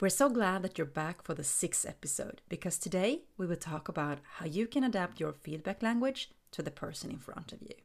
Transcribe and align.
We're 0.00 0.08
so 0.08 0.28
glad 0.28 0.62
that 0.62 0.76
you're 0.76 0.88
back 0.88 1.22
for 1.22 1.34
the 1.34 1.44
sixth 1.44 1.86
episode 1.86 2.40
because 2.48 2.78
today 2.78 3.22
we 3.38 3.46
will 3.46 3.54
talk 3.54 3.88
about 3.88 4.18
how 4.38 4.46
you 4.46 4.66
can 4.66 4.82
adapt 4.82 5.20
your 5.20 5.32
feedback 5.32 5.84
language 5.84 6.30
to 6.50 6.62
the 6.62 6.72
person 6.72 7.12
in 7.12 7.18
front 7.18 7.52
of 7.52 7.62
you. 7.62 7.76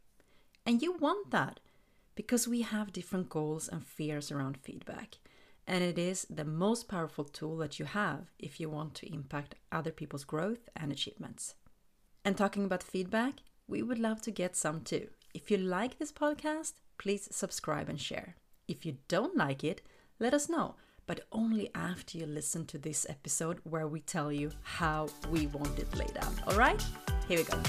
And 0.65 0.81
you 0.81 0.93
want 0.93 1.29
that 1.29 1.59
because 2.15 2.47
we 2.47 2.63
have 2.63 2.91
different 2.91 3.29
goals 3.29 3.67
and 3.67 3.85
fears 3.85 4.31
around 4.31 4.57
feedback. 4.57 5.19
And 5.67 5.83
it 5.83 5.99
is 5.99 6.25
the 6.31 6.45
most 6.45 6.87
powerful 6.87 7.25
tool 7.25 7.57
that 7.57 7.77
you 7.77 7.85
have 7.85 8.31
if 8.39 8.59
you 8.59 8.71
want 8.71 8.95
to 8.95 9.13
impact 9.13 9.53
other 9.71 9.91
people's 9.91 10.23
growth 10.23 10.67
and 10.75 10.91
achievements. 10.91 11.53
And 12.25 12.35
talking 12.35 12.65
about 12.65 12.81
feedback, 12.81 13.35
we 13.67 13.83
would 13.83 13.99
love 13.99 14.19
to 14.23 14.31
get 14.31 14.55
some 14.55 14.81
too. 14.81 15.09
If 15.35 15.51
you 15.51 15.57
like 15.57 15.99
this 15.99 16.11
podcast, 16.11 16.73
please 16.97 17.27
subscribe 17.29 17.87
and 17.87 18.01
share. 18.01 18.35
If 18.67 18.83
you 18.83 18.97
don't 19.07 19.37
like 19.37 19.63
it, 19.63 19.83
let 20.19 20.33
us 20.33 20.49
know 20.49 20.73
but 21.09 21.21
only 21.31 21.71
after 21.73 22.19
you 22.19 22.27
listen 22.27 22.67
to 22.67 22.77
this 22.77 23.03
episode 23.09 23.59
where 23.63 23.87
we 23.87 23.99
tell 23.99 24.31
you 24.31 24.51
how 24.61 25.07
we 25.31 25.47
want 25.47 25.79
it 25.79 25.91
laid 25.97 26.15
out. 26.21 26.35
All 26.45 26.55
right, 26.55 26.79
here 27.27 27.39
we 27.39 27.45
go. 27.45 27.59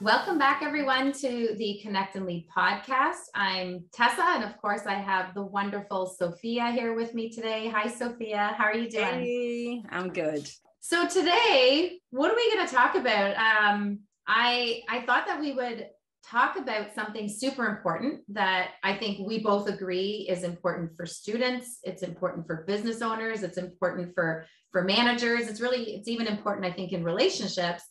Welcome 0.00 0.36
back, 0.36 0.64
everyone, 0.64 1.12
to 1.12 1.54
the 1.56 1.78
Connect 1.80 2.16
and 2.16 2.26
Lead 2.26 2.48
podcast. 2.54 3.20
I'm 3.36 3.84
Tessa, 3.92 4.24
and 4.34 4.42
of 4.42 4.60
course, 4.60 4.82
I 4.84 4.94
have 4.94 5.32
the 5.32 5.44
wonderful 5.44 6.06
Sophia 6.06 6.72
here 6.72 6.96
with 6.96 7.14
me 7.14 7.30
today. 7.30 7.68
Hi, 7.68 7.88
Sophia. 7.88 8.52
How 8.58 8.64
are 8.64 8.76
you 8.76 8.90
doing? 8.90 9.04
Hey, 9.04 9.82
I'm 9.90 10.08
good. 10.08 10.50
So 10.80 11.06
today, 11.06 12.00
what 12.10 12.32
are 12.32 12.34
we 12.34 12.52
going 12.52 12.66
to 12.66 12.74
talk 12.74 12.96
about? 12.96 13.36
Um, 13.36 14.00
I 14.26 14.82
I 14.88 15.02
thought 15.02 15.28
that 15.28 15.38
we 15.38 15.52
would 15.52 15.86
talk 16.30 16.56
about 16.56 16.94
something 16.94 17.28
super 17.28 17.66
important 17.66 18.22
that 18.28 18.72
I 18.82 18.94
think 18.94 19.26
we 19.26 19.42
both 19.42 19.68
agree 19.68 20.26
is 20.28 20.42
important 20.42 20.96
for 20.96 21.06
students. 21.06 21.78
It's 21.82 22.02
important 22.02 22.46
for 22.46 22.64
business 22.66 23.02
owners. 23.02 23.42
It's 23.42 23.58
important 23.58 24.14
for, 24.14 24.46
for 24.72 24.82
managers. 24.84 25.48
It's 25.48 25.60
really, 25.60 25.94
it's 25.94 26.08
even 26.08 26.26
important, 26.26 26.66
I 26.66 26.72
think, 26.72 26.92
in 26.92 27.04
relationships. 27.04 27.82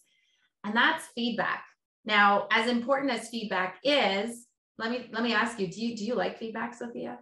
And 0.63 0.75
that's 0.75 1.05
feedback. 1.16 1.63
Now, 2.05 2.47
as 2.52 2.69
important 2.69 3.11
as 3.11 3.30
feedback 3.30 3.77
is, 3.83 4.47
let 4.77 4.91
me 4.91 5.07
let 5.11 5.23
me 5.23 5.33
ask 5.33 5.59
you, 5.59 5.67
do 5.67 5.85
you 5.85 5.95
do 5.95 6.03
you 6.03 6.16
like 6.16 6.39
feedback, 6.39 6.73
Sophia? 6.73 7.19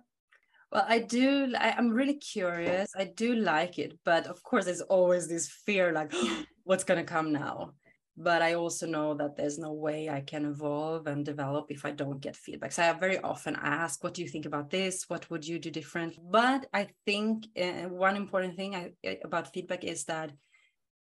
Well, 0.71 0.85
I 0.87 0.99
do. 0.99 1.53
I, 1.57 1.77
am 1.77 1.89
really 1.89 2.13
curious. 2.15 2.89
I 2.97 3.03
do 3.03 3.35
like 3.35 3.77
it, 3.77 3.99
but 4.05 4.25
of 4.27 4.41
course, 4.41 4.65
there's 4.65 4.81
always 4.81 5.27
this 5.27 5.49
fear, 5.65 5.91
like, 5.91 6.13
what's 6.63 6.85
to 6.85 7.03
come 7.03 7.33
now? 7.33 7.73
But 8.17 8.41
I 8.41 8.53
also 8.55 8.85
know 8.85 9.13
that 9.15 9.35
there's 9.35 9.57
no 9.57 9.73
way 9.73 10.09
I 10.09 10.21
can 10.21 10.45
evolve 10.45 11.07
and 11.07 11.25
develop 11.25 11.67
if 11.69 11.85
I 11.85 11.91
don't 11.91 12.19
get 12.19 12.35
feedback. 12.35 12.71
So 12.71 12.83
I 12.83 12.93
very 12.93 13.19
often 13.19 13.55
ask, 13.55 14.03
"What 14.03 14.13
do 14.13 14.21
you 14.21 14.27
think 14.27 14.45
about 14.45 14.69
this? 14.69 15.05
What 15.07 15.29
would 15.29 15.47
you 15.47 15.59
do 15.59 15.71
different?" 15.71 16.17
But 16.21 16.67
I 16.73 16.89
think 17.05 17.45
uh, 17.57 17.89
one 17.89 18.17
important 18.17 18.55
thing 18.55 18.75
I, 18.75 18.91
eh, 19.03 19.15
about 19.23 19.53
feedback 19.53 19.83
is 19.83 20.05
that 20.05 20.31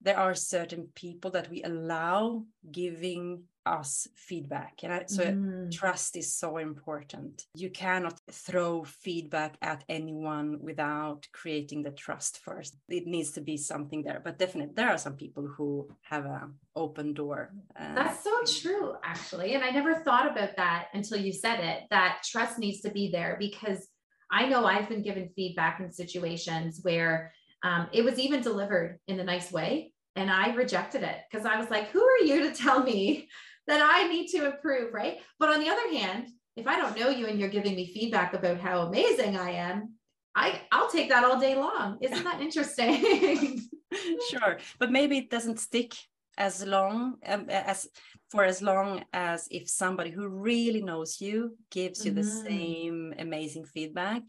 there 0.01 0.17
are 0.17 0.35
certain 0.35 0.89
people 0.93 1.31
that 1.31 1.49
we 1.49 1.63
allow 1.63 2.45
giving 2.71 3.43
us 3.67 4.07
feedback. 4.15 4.79
And 4.83 4.93
I, 4.93 5.03
so 5.07 5.23
mm. 5.25 5.71
trust 5.71 6.15
is 6.15 6.35
so 6.35 6.57
important. 6.57 7.43
You 7.55 7.69
cannot 7.69 8.19
throw 8.31 8.83
feedback 8.83 9.57
at 9.61 9.83
anyone 9.89 10.59
without 10.61 11.27
creating 11.33 11.83
the 11.83 11.91
trust 11.91 12.39
first. 12.39 12.75
It 12.89 13.05
needs 13.07 13.31
to 13.31 13.41
be 13.41 13.57
something 13.57 14.03
there 14.03 14.21
but 14.23 14.37
definitely 14.39 14.73
there 14.75 14.89
are 14.89 14.97
some 14.97 15.15
people 15.15 15.45
who 15.45 15.89
have 16.01 16.25
an 16.25 16.53
open 16.75 17.13
door 17.13 17.53
uh, 17.79 17.95
that's 17.95 18.23
so 18.23 18.35
true 18.61 18.93
actually 19.03 19.53
and 19.55 19.63
i 19.63 19.69
never 19.69 19.95
thought 19.95 20.29
about 20.31 20.55
that 20.55 20.87
until 20.93 21.17
you 21.17 21.33
said 21.33 21.59
it 21.59 21.83
that 21.89 22.21
trust 22.25 22.59
needs 22.59 22.81
to 22.81 22.89
be 22.89 23.09
there 23.09 23.35
because 23.39 23.87
i 24.31 24.47
know 24.47 24.65
i've 24.65 24.89
been 24.89 25.01
given 25.01 25.29
feedback 25.35 25.79
in 25.79 25.91
situations 25.91 26.79
where 26.83 27.33
um, 27.63 27.87
it 27.91 28.03
was 28.03 28.19
even 28.19 28.41
delivered 28.41 28.99
in 29.07 29.19
a 29.19 29.23
nice 29.23 29.51
way 29.51 29.91
and 30.15 30.31
I 30.31 30.51
rejected 30.55 31.03
it 31.03 31.17
because 31.29 31.45
I 31.45 31.59
was 31.59 31.69
like, 31.69 31.89
who 31.89 32.03
are 32.03 32.23
you 32.25 32.49
to 32.49 32.55
tell 32.55 32.81
me 32.81 33.29
that 33.67 33.81
I 33.81 34.07
need 34.07 34.27
to 34.29 34.45
improve, 34.45 34.93
right? 34.93 35.19
But 35.39 35.49
on 35.49 35.59
the 35.59 35.69
other 35.69 35.89
hand, 35.91 36.29
if 36.55 36.67
I 36.67 36.77
don't 36.77 36.97
know 36.97 37.09
you 37.09 37.27
and 37.27 37.39
you're 37.39 37.49
giving 37.49 37.75
me 37.75 37.93
feedback 37.93 38.33
about 38.33 38.59
how 38.59 38.81
amazing 38.81 39.37
I 39.37 39.51
am, 39.51 39.93
I 40.35 40.61
I'll 40.71 40.89
take 40.89 41.09
that 41.09 41.23
all 41.23 41.39
day 41.39 41.55
long. 41.55 41.97
Isn't 42.01 42.23
that 42.23 42.41
interesting? 42.41 43.61
sure, 44.29 44.57
but 44.79 44.91
maybe 44.91 45.17
it 45.17 45.29
doesn't 45.29 45.59
stick 45.59 45.93
as 46.37 46.65
long 46.65 47.15
um, 47.25 47.49
as 47.49 47.87
for 48.29 48.43
as 48.43 48.61
long 48.61 49.03
as 49.13 49.47
if 49.49 49.69
somebody 49.69 50.11
who 50.11 50.27
really 50.27 50.81
knows 50.81 51.19
you 51.19 51.57
gives 51.71 52.05
you 52.05 52.11
mm-hmm. 52.11 52.21
the 52.21 52.49
same 52.49 53.13
amazing 53.17 53.65
feedback 53.65 54.23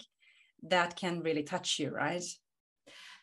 that 0.62 0.96
can 0.96 1.20
really 1.20 1.42
touch 1.42 1.78
you 1.78 1.90
right 1.90 2.24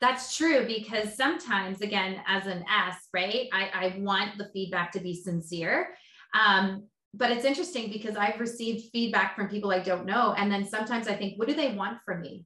that's 0.01 0.37
true 0.37 0.65
because 0.67 1.15
sometimes 1.15 1.81
again 1.81 2.21
as 2.27 2.45
an 2.47 2.63
s 2.69 2.95
right 3.13 3.47
i, 3.51 3.69
I 3.73 3.95
want 3.99 4.37
the 4.37 4.49
feedback 4.53 4.91
to 4.93 4.99
be 4.99 5.13
sincere 5.13 5.95
um, 6.35 6.84
but 7.13 7.31
it's 7.31 7.46
interesting 7.46 7.90
because 7.91 8.18
I've 8.18 8.40
received 8.40 8.91
feedback 8.91 9.35
from 9.35 9.47
people 9.47 9.72
I 9.72 9.79
don't 9.79 10.06
know. 10.06 10.35
And 10.38 10.51
then 10.51 10.66
sometimes 10.66 11.07
I 11.07 11.16
think, 11.16 11.40
what 11.40 11.47
do 11.47 11.56
they 11.56 11.73
want 11.73 12.00
from 12.06 12.22
me? 12.22 12.46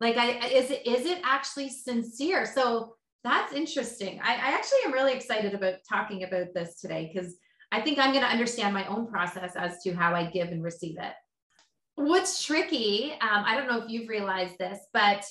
Like, 0.00 0.16
I, 0.16 0.46
is 0.46 0.70
it, 0.70 0.86
is 0.86 1.06
it 1.06 1.20
actually 1.24 1.70
sincere? 1.70 2.46
So 2.46 2.94
that's 3.24 3.52
interesting. 3.52 4.20
I, 4.22 4.34
I 4.34 4.48
actually 4.52 4.78
am 4.86 4.92
really 4.92 5.12
excited 5.12 5.54
about 5.54 5.74
talking 5.90 6.22
about 6.22 6.54
this 6.54 6.80
today 6.80 7.10
because 7.12 7.34
I 7.72 7.80
think 7.80 7.98
I'm 7.98 8.12
going 8.12 8.24
to 8.24 8.30
understand 8.30 8.72
my 8.72 8.86
own 8.86 9.08
process 9.08 9.56
as 9.56 9.82
to 9.82 9.92
how 9.92 10.14
I 10.14 10.30
give 10.30 10.48
and 10.48 10.62
receive 10.62 10.98
it. 11.00 11.12
What's 11.96 12.44
tricky, 12.44 13.12
um, 13.20 13.42
I 13.44 13.56
don't 13.56 13.68
know 13.68 13.82
if 13.82 13.90
you've 13.90 14.08
realized 14.08 14.58
this, 14.58 14.78
but 14.92 15.24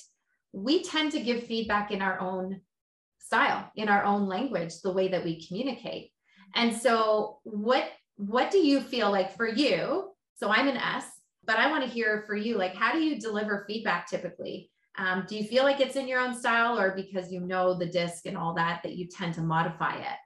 we 0.52 0.82
tend 0.82 1.12
to 1.12 1.20
give 1.20 1.44
feedback 1.44 1.92
in 1.92 2.02
our 2.02 2.20
own 2.20 2.60
style, 3.20 3.70
in 3.76 3.88
our 3.88 4.04
own 4.04 4.26
language, 4.26 4.80
the 4.82 4.92
way 4.92 5.08
that 5.08 5.24
we 5.24 5.46
communicate. 5.46 6.10
And 6.54 6.74
so 6.74 7.38
what 7.44 7.90
what 8.16 8.50
do 8.50 8.58
you 8.58 8.80
feel 8.80 9.10
like 9.10 9.36
for 9.36 9.46
you? 9.46 10.10
So 10.36 10.48
I'm 10.48 10.68
an 10.68 10.78
S, 10.78 11.04
but 11.44 11.56
I 11.56 11.70
want 11.70 11.84
to 11.84 11.90
hear 11.90 12.24
for 12.26 12.34
you, 12.34 12.56
like 12.56 12.74
how 12.74 12.92
do 12.92 12.98
you 12.98 13.20
deliver 13.20 13.64
feedback 13.66 14.08
typically? 14.08 14.70
Um, 14.98 15.24
do 15.28 15.36
you 15.36 15.44
feel 15.44 15.64
like 15.64 15.80
it's 15.80 15.96
in 15.96 16.08
your 16.08 16.20
own 16.20 16.34
style 16.34 16.78
or 16.78 16.94
because 16.94 17.30
you 17.30 17.40
know 17.40 17.74
the 17.74 17.86
DISC 17.86 18.24
and 18.26 18.36
all 18.36 18.54
that 18.54 18.82
that 18.82 18.96
you 18.96 19.06
tend 19.06 19.34
to 19.34 19.42
modify 19.42 19.96
it? 19.96 20.18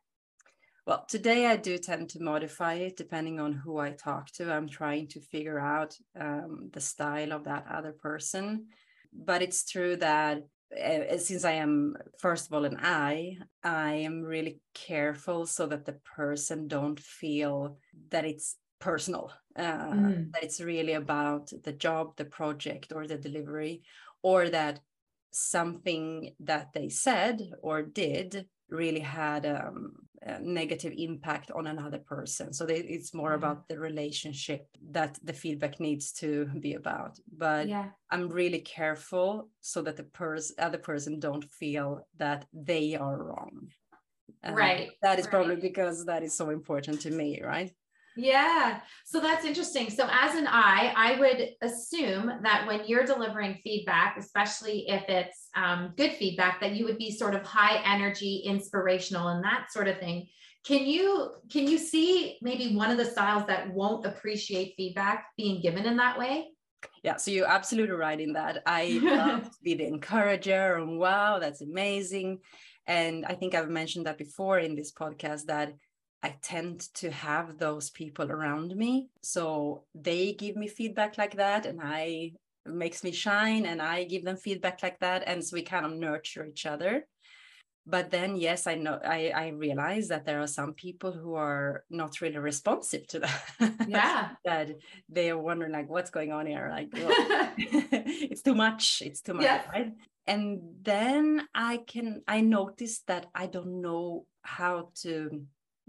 Well, 0.87 1.05
today 1.09 1.47
I 1.47 1.57
do 1.57 1.77
tend 1.79 2.09
to 2.11 2.23
modify 2.23 2.75
it 2.75 2.97
depending 2.97 3.39
on 3.39 3.53
who 3.53 3.79
I 3.79 3.91
talk 3.91 4.31
to. 4.33 4.53
I'm 4.53 4.69
trying 4.69 5.09
to 5.09 5.21
figure 5.21 5.59
out 5.59 5.97
um, 6.19 6.71
the 6.73 6.81
style 6.81 7.33
of 7.33 7.45
that 7.45 7.67
other 7.71 7.93
person. 7.93 8.67
But 9.13 9.43
it's 9.43 9.69
true 9.69 9.97
that 9.97 10.43
uh, 10.79 11.19
since 11.19 11.45
I 11.45 11.53
am 11.53 11.97
first 12.19 12.47
of 12.47 12.53
all 12.53 12.65
an 12.65 12.79
I, 12.81 13.39
I 13.63 13.93
am 13.95 14.23
really 14.23 14.61
careful 14.75 15.47
so 15.47 15.67
that 15.67 15.85
the 15.85 15.99
person 16.17 16.69
don't 16.69 16.99
feel 16.99 17.79
that 18.11 18.25
it's 18.25 18.57
personal, 18.79 19.33
uh, 19.57 19.63
mm. 19.63 20.33
that 20.33 20.43
it's 20.43 20.61
really 20.61 20.95
about 20.95 21.53
the 21.65 21.73
job, 21.73 22.17
the 22.17 22.25
project, 22.25 22.93
or 22.95 23.07
the 23.07 23.19
delivery, 23.19 23.83
or 24.23 24.49
that 24.49 24.81
something 25.33 26.35
that 26.41 26.69
they 26.75 26.89
said 26.89 27.53
or 27.63 27.83
did 27.83 28.47
really 28.69 29.01
had 29.01 29.47
um, 29.47 29.93
negative 30.41 30.93
impact 30.97 31.51
on 31.51 31.67
another 31.67 31.99
person 31.99 32.53
so 32.53 32.67
they, 32.67 32.77
it's 32.77 33.15
more 33.15 33.31
mm-hmm. 33.31 33.45
about 33.45 33.69
the 33.69 33.79
relationship 33.79 34.69
that 34.91 35.19
the 35.25 35.33
feedback 35.33 35.81
needs 35.81 36.13
to 36.13 36.45
be 36.61 36.75
about 36.75 37.19
but 37.37 37.67
yeah. 37.67 37.87
i'm 38.11 38.29
really 38.29 38.61
careful 38.61 39.49
so 39.61 39.81
that 39.81 39.97
the 39.97 40.03
pers- 40.03 40.53
other 40.59 40.79
person 40.79 41.19
don't 41.19 41.45
feel 41.45 42.07
that 42.19 42.45
they 42.53 42.95
are 42.95 43.23
wrong 43.23 43.69
right 44.51 44.91
that 45.03 45.19
is 45.19 45.25
right. 45.25 45.31
probably 45.31 45.57
because 45.57 46.05
that 46.05 46.23
is 46.23 46.37
so 46.37 46.51
important 46.51 47.01
to 47.01 47.11
me 47.11 47.41
right 47.43 47.73
yeah. 48.17 48.81
So 49.05 49.21
that's 49.21 49.45
interesting. 49.45 49.91
So 49.91 50.09
as 50.11 50.35
an 50.35 50.47
I, 50.49 50.93
I 50.97 51.21
would 51.21 51.51
assume 51.63 52.31
that 52.43 52.67
when 52.67 52.83
you're 52.87 53.05
delivering 53.05 53.61
feedback, 53.63 54.17
especially 54.19 54.89
if 54.89 55.09
it's 55.09 55.49
um, 55.55 55.95
good 55.97 56.13
feedback, 56.13 56.61
that 56.61 56.73
you 56.73 56.85
would 56.85 56.99
be 56.99 57.11
sort 57.11 57.35
of 57.35 57.43
high 57.43 57.83
energy, 57.85 58.43
inspirational, 58.45 59.29
and 59.29 59.45
that 59.45 59.67
sort 59.71 59.89
of 59.89 59.99
thing. 59.99 60.29
Can 60.65 60.85
you 60.85 61.31
can 61.51 61.67
you 61.67 61.79
see 61.79 62.39
maybe 62.43 62.77
one 62.77 62.91
of 62.91 62.99
the 62.99 63.05
styles 63.05 63.47
that 63.47 63.73
won't 63.73 64.05
appreciate 64.05 64.75
feedback 64.77 65.27
being 65.37 65.63
given 65.63 65.87
in 65.87 65.97
that 65.97 66.19
way? 66.19 66.49
Yeah, 67.03 67.17
so 67.17 67.31
you're 67.31 67.49
absolutely 67.49 67.95
right 67.95 68.21
in 68.21 68.35
that. 68.35 68.63
I 68.67 69.01
love 69.03 69.45
to 69.45 69.57
be 69.63 69.75
the 69.75 69.87
encourager 69.87 70.77
and 70.77 70.99
wow, 70.99 71.39
that's 71.39 71.63
amazing. 71.63 72.41
And 72.87 73.25
I 73.25 73.35
think 73.35 73.55
I've 73.55 73.71
mentioned 73.71 74.07
that 74.07 74.19
before 74.19 74.59
in 74.59 74.75
this 74.75 74.93
podcast 74.93 75.47
that 75.47 75.73
I 76.23 76.37
tend 76.43 76.93
to 76.95 77.11
have 77.11 77.59
those 77.59 77.91
people 77.91 78.31
around 78.31 78.77
me. 78.77 79.09
So 79.23 79.85
they 79.95 80.33
give 80.35 80.57
me 80.57 80.69
feedback 80.69 81.17
like 81.17 81.37
that 81.37 81.67
and 81.67 81.81
I 81.83 82.33
makes 82.67 83.03
me 83.03 83.11
shine 83.11 83.65
and 83.65 83.81
I 83.81 84.05
give 84.05 84.25
them 84.25 84.37
feedback 84.37 84.83
like 84.83 84.99
that. 85.01 85.25
And 85.27 85.43
so 85.43 85.55
we 85.55 85.63
kind 85.63 85.87
of 85.87 85.93
nurture 85.93 86.45
each 86.45 86.67
other. 86.67 87.07
But 87.87 88.11
then 88.11 88.37
yes, 88.37 88.67
I 88.67 88.75
know 88.75 89.01
I, 89.03 89.33
I 89.35 89.49
realize 89.49 90.09
that 90.09 90.27
there 90.27 90.41
are 90.43 90.47
some 90.47 90.75
people 90.75 91.11
who 91.11 91.35
are 91.35 91.85
not 91.89 92.21
really 92.21 92.39
responsive 92.39 93.07
to 93.09 93.21
that. 93.21 93.43
Yeah. 93.89 94.31
that 94.45 94.77
they 95.09 95.31
are 95.31 95.39
wondering 95.39 95.73
like 95.73 95.89
what's 95.89 96.11
going 96.11 96.33
on 96.33 96.45
here. 96.47 96.69
Like 96.71 96.91
well, 96.93 97.09
it's 97.57 98.43
too 98.43 98.55
much 98.55 99.03
it's 99.05 99.23
too 99.23 99.35
much 99.35 99.45
yes. 99.45 99.67
right 99.73 99.93
and 100.27 100.61
then 100.83 101.49
i 101.55 101.79
can 101.87 102.23
i 102.29 102.41
notice 102.41 103.01
that 103.07 103.27
i 103.35 103.47
don't 103.47 103.81
know 103.81 104.27
how 104.43 104.91
to 104.95 105.43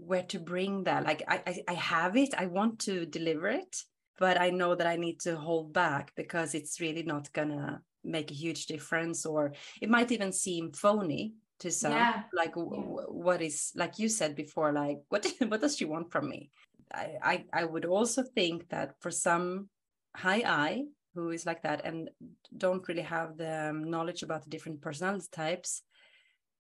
where 0.06 0.22
to 0.22 0.38
bring 0.38 0.84
that 0.84 1.04
like 1.04 1.22
I, 1.28 1.42
I 1.46 1.62
i 1.68 1.74
have 1.74 2.16
it 2.16 2.34
i 2.36 2.46
want 2.46 2.78
to 2.80 3.06
deliver 3.06 3.48
it 3.48 3.84
but 4.18 4.40
i 4.40 4.50
know 4.50 4.74
that 4.74 4.86
i 4.86 4.96
need 4.96 5.20
to 5.20 5.36
hold 5.36 5.72
back 5.72 6.12
because 6.16 6.54
it's 6.54 6.80
really 6.80 7.02
not 7.02 7.32
gonna 7.32 7.82
make 8.04 8.30
a 8.30 8.34
huge 8.34 8.66
difference 8.66 9.24
or 9.24 9.52
it 9.80 9.88
might 9.88 10.10
even 10.10 10.32
seem 10.32 10.72
phony 10.72 11.34
to 11.60 11.70
some 11.70 11.92
yeah. 11.92 12.22
like 12.32 12.54
yeah. 12.56 12.62
what 12.62 13.40
is 13.40 13.72
like 13.76 13.98
you 13.98 14.08
said 14.08 14.34
before 14.34 14.72
like 14.72 14.98
what 15.08 15.26
what 15.48 15.60
does 15.60 15.76
she 15.76 15.84
want 15.84 16.10
from 16.10 16.28
me 16.28 16.50
I, 16.92 17.16
I 17.22 17.44
i 17.52 17.64
would 17.64 17.84
also 17.84 18.22
think 18.22 18.68
that 18.70 18.94
for 19.00 19.10
some 19.10 19.68
high 20.14 20.42
I 20.44 20.84
who 21.14 21.30
is 21.30 21.44
like 21.44 21.62
that 21.62 21.84
and 21.84 22.08
don't 22.56 22.86
really 22.88 23.02
have 23.02 23.36
the 23.36 23.70
um, 23.70 23.84
knowledge 23.90 24.22
about 24.22 24.44
the 24.44 24.50
different 24.50 24.80
personality 24.80 25.26
types 25.30 25.82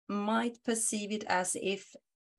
might 0.09 0.63
perceive 0.65 1.13
it 1.13 1.25
as 1.29 1.57
if 1.61 1.95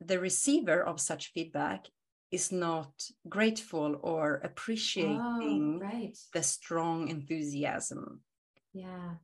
the 0.05 0.19
receiver 0.19 0.81
of 0.83 0.99
such 0.99 1.31
feedback 1.33 1.85
is 2.31 2.51
not 2.51 2.91
grateful 3.27 3.99
or 4.01 4.35
appreciating 4.43 5.79
oh, 5.81 5.85
right. 5.85 6.17
the 6.33 6.43
strong 6.43 7.09
enthusiasm. 7.09 8.21
Yeah. 8.73 9.15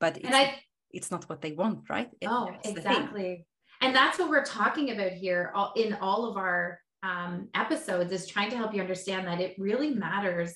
But 0.00 0.18
it's, 0.18 0.34
I, 0.34 0.58
it's 0.90 1.10
not 1.10 1.28
what 1.28 1.40
they 1.40 1.52
want, 1.52 1.88
right? 1.88 2.10
Oh, 2.26 2.50
exactly. 2.64 3.46
And 3.80 3.94
that's 3.94 4.18
what 4.18 4.28
we're 4.28 4.44
talking 4.44 4.90
about 4.90 5.12
here 5.12 5.52
all, 5.54 5.72
in 5.76 5.94
all 5.94 6.28
of 6.28 6.36
our 6.36 6.80
um, 7.04 7.48
episodes 7.54 8.12
is 8.12 8.26
trying 8.26 8.50
to 8.50 8.56
help 8.56 8.74
you 8.74 8.80
understand 8.80 9.26
that 9.28 9.40
it 9.40 9.54
really 9.56 9.90
matters 9.90 10.52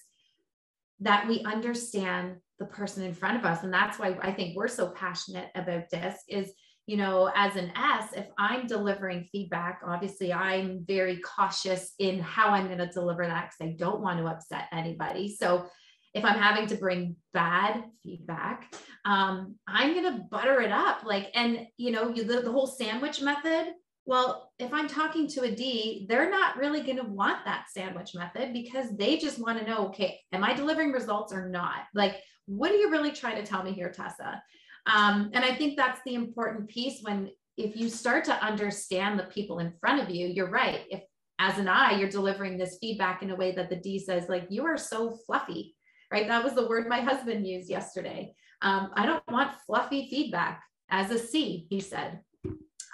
that 1.00 1.28
we 1.28 1.42
understand 1.44 2.36
the 2.58 2.64
person 2.66 3.04
in 3.04 3.14
front 3.14 3.36
of 3.36 3.44
us. 3.44 3.62
And 3.62 3.72
that's 3.72 3.98
why 3.98 4.16
I 4.22 4.32
think 4.32 4.56
we're 4.56 4.68
so 4.68 4.90
passionate 4.90 5.50
about 5.54 5.90
this 5.90 6.18
is 6.28 6.52
you 6.87 6.96
know, 6.96 7.31
as 7.34 7.56
an 7.56 7.73
S, 7.76 8.12
if 8.17 8.26
I'm 8.38 8.67
delivering 8.67 9.29
feedback, 9.31 9.81
obviously 9.87 10.32
I'm 10.32 10.84
very 10.87 11.19
cautious 11.19 11.93
in 11.99 12.20
how 12.20 12.49
I'm 12.49 12.67
going 12.67 12.79
to 12.79 12.87
deliver 12.87 13.26
that 13.26 13.50
because 13.50 13.73
I 13.73 13.76
don't 13.79 14.00
want 14.00 14.19
to 14.19 14.26
upset 14.26 14.67
anybody. 14.73 15.34
So 15.34 15.67
if 16.14 16.25
I'm 16.25 16.38
having 16.38 16.67
to 16.67 16.75
bring 16.75 17.17
bad 17.32 17.84
feedback, 18.02 18.75
um, 19.05 19.56
I'm 19.67 19.94
going 19.94 20.12
to 20.12 20.25
butter 20.31 20.61
it 20.61 20.73
up. 20.73 21.05
Like, 21.05 21.31
and 21.34 21.67
you 21.76 21.90
know, 21.93 22.08
you, 22.08 22.25
the, 22.25 22.40
the 22.43 22.52
whole 22.52 22.67
sandwich 22.67 23.23
method. 23.23 23.73
Well, 24.05 24.50
if 24.58 24.75
I'm 24.75 24.88
talking 24.88 25.28
to 25.28 25.43
a 25.43 25.50
D, 25.50 26.06
they're 26.08 26.28
not 26.28 26.56
really 26.56 26.82
going 26.82 26.96
to 26.96 27.05
want 27.05 27.44
that 27.44 27.67
sandwich 27.73 28.17
method 28.17 28.52
because 28.52 28.96
they 28.96 29.17
just 29.17 29.38
want 29.38 29.61
to 29.61 29.67
know, 29.67 29.87
okay, 29.87 30.19
am 30.32 30.43
I 30.43 30.55
delivering 30.55 30.90
results 30.90 31.32
or 31.32 31.49
not? 31.49 31.85
Like, 31.94 32.17
what 32.46 32.73
are 32.73 32.76
you 32.76 32.90
really 32.90 33.12
trying 33.12 33.37
to 33.37 33.46
tell 33.46 33.62
me 33.62 33.73
here, 33.73 33.93
Tessa? 33.93 34.43
Um, 34.87 35.31
and 35.32 35.44
I 35.44 35.55
think 35.55 35.76
that's 35.76 36.00
the 36.05 36.14
important 36.14 36.69
piece 36.69 37.00
when 37.02 37.31
if 37.56 37.76
you 37.76 37.88
start 37.88 38.25
to 38.25 38.44
understand 38.44 39.19
the 39.19 39.25
people 39.25 39.58
in 39.58 39.75
front 39.81 40.02
of 40.02 40.11
you, 40.11 40.26
you're 40.26 40.50
right. 40.50 40.81
If 40.90 41.02
as 41.38 41.58
an 41.58 41.69
I, 41.69 41.99
you're 41.99 42.08
delivering 42.08 42.56
this 42.56 42.79
feedback 42.81 43.23
in 43.23 43.31
a 43.31 43.37
way 43.37 43.52
that 43.52 43.69
the 43.69 43.76
D 43.76 43.99
says, 43.99 44.29
like, 44.29 44.46
you 44.49 44.64
are 44.64 44.79
so 44.79 45.19
fluffy, 45.26 45.75
right? 46.12 46.29
That 46.29 46.44
was 46.44 46.55
the 46.55 46.69
word 46.69 46.88
my 46.88 47.00
husband 47.00 47.46
used 47.46 47.69
yesterday. 47.69 48.34
Um, 48.62 48.90
I 48.94 49.06
don't 49.06 49.23
want 49.31 49.56
fluffy 49.67 50.08
feedback. 50.08 50.62
As 50.90 51.11
a 51.11 51.19
C, 51.19 51.67
he 51.69 51.81
said, 51.81 52.20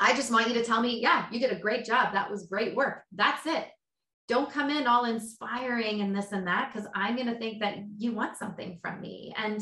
I 0.01 0.15
just 0.15 0.31
want 0.31 0.49
you 0.49 0.55
to 0.55 0.65
tell 0.65 0.81
me, 0.81 1.01
yeah, 1.01 1.27
you 1.31 1.41
did 1.41 1.53
a 1.53 1.61
great 1.61 1.85
job. 1.85 2.13
That 2.13 2.31
was 2.31 2.47
great 2.47 2.75
work. 2.77 3.03
That's 3.13 3.45
it. 3.45 3.67
Don't 4.29 4.53
come 4.53 4.71
in 4.71 4.87
all 4.87 5.05
inspiring 5.05 6.01
and 6.01 6.17
this 6.17 6.33
and 6.33 6.47
that, 6.47 6.73
because 6.73 6.89
I'm 6.95 7.17
going 7.17 7.27
to 7.27 7.39
think 7.39 7.61
that 7.61 7.79
you 7.97 8.13
want 8.13 8.37
something 8.37 8.79
from 8.81 9.01
me. 9.01 9.35
And 9.37 9.61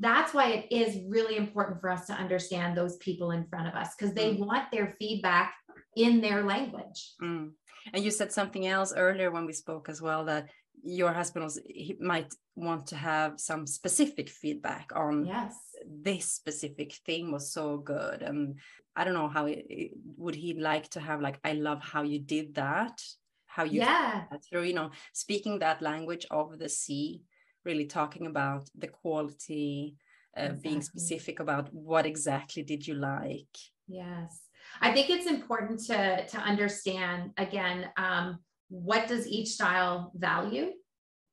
that's 0.00 0.32
why 0.32 0.48
it 0.50 0.72
is 0.72 0.98
really 1.08 1.36
important 1.36 1.80
for 1.80 1.90
us 1.90 2.06
to 2.06 2.14
understand 2.14 2.76
those 2.76 2.96
people 2.96 3.30
in 3.30 3.46
front 3.46 3.68
of 3.68 3.74
us 3.74 3.94
because 3.94 4.14
they 4.14 4.34
mm. 4.34 4.46
want 4.46 4.70
their 4.72 4.96
feedback 4.98 5.54
in 5.96 6.20
their 6.20 6.42
language. 6.44 7.12
Mm. 7.22 7.50
And 7.92 8.04
you 8.04 8.10
said 8.10 8.32
something 8.32 8.66
else 8.66 8.92
earlier 8.96 9.30
when 9.30 9.46
we 9.46 9.52
spoke 9.52 9.88
as 9.88 10.00
well 10.00 10.24
that 10.24 10.48
your 10.82 11.12
husband 11.12 11.44
was 11.44 11.60
he 11.66 11.96
might 12.00 12.32
want 12.56 12.86
to 12.86 12.96
have 12.96 13.38
some 13.38 13.66
specific 13.66 14.30
feedback 14.30 14.90
on 14.94 15.26
yes 15.26 15.54
this 16.02 16.24
specific 16.24 16.94
thing 17.04 17.30
was 17.30 17.52
so 17.52 17.76
good 17.76 18.22
and 18.22 18.58
i 18.96 19.04
don't 19.04 19.12
know 19.12 19.28
how 19.28 19.44
it, 19.44 19.90
would 20.16 20.34
he 20.34 20.54
like 20.54 20.88
to 20.88 20.98
have 20.98 21.20
like 21.20 21.38
i 21.44 21.52
love 21.52 21.82
how 21.82 22.02
you 22.02 22.18
did 22.18 22.54
that 22.54 22.98
how 23.46 23.64
you 23.64 23.80
yeah 23.80 24.22
through 24.48 24.62
you 24.62 24.72
know 24.72 24.90
speaking 25.12 25.58
that 25.58 25.82
language 25.82 26.26
of 26.30 26.58
the 26.58 26.68
C 26.68 27.22
really 27.64 27.86
talking 27.86 28.26
about 28.26 28.68
the 28.76 28.88
quality, 28.88 29.96
uh, 30.36 30.42
exactly. 30.42 30.62
being 30.62 30.82
specific 30.82 31.40
about 31.40 31.72
what 31.72 32.06
exactly 32.06 32.62
did 32.62 32.86
you 32.86 32.94
like. 32.94 33.56
Yes, 33.88 34.42
I 34.80 34.92
think 34.92 35.10
it's 35.10 35.26
important 35.26 35.80
to 35.86 36.26
to 36.26 36.38
understand 36.38 37.32
again 37.36 37.88
um, 37.96 38.38
what 38.68 39.08
does 39.08 39.26
each 39.26 39.48
style 39.48 40.12
value, 40.14 40.70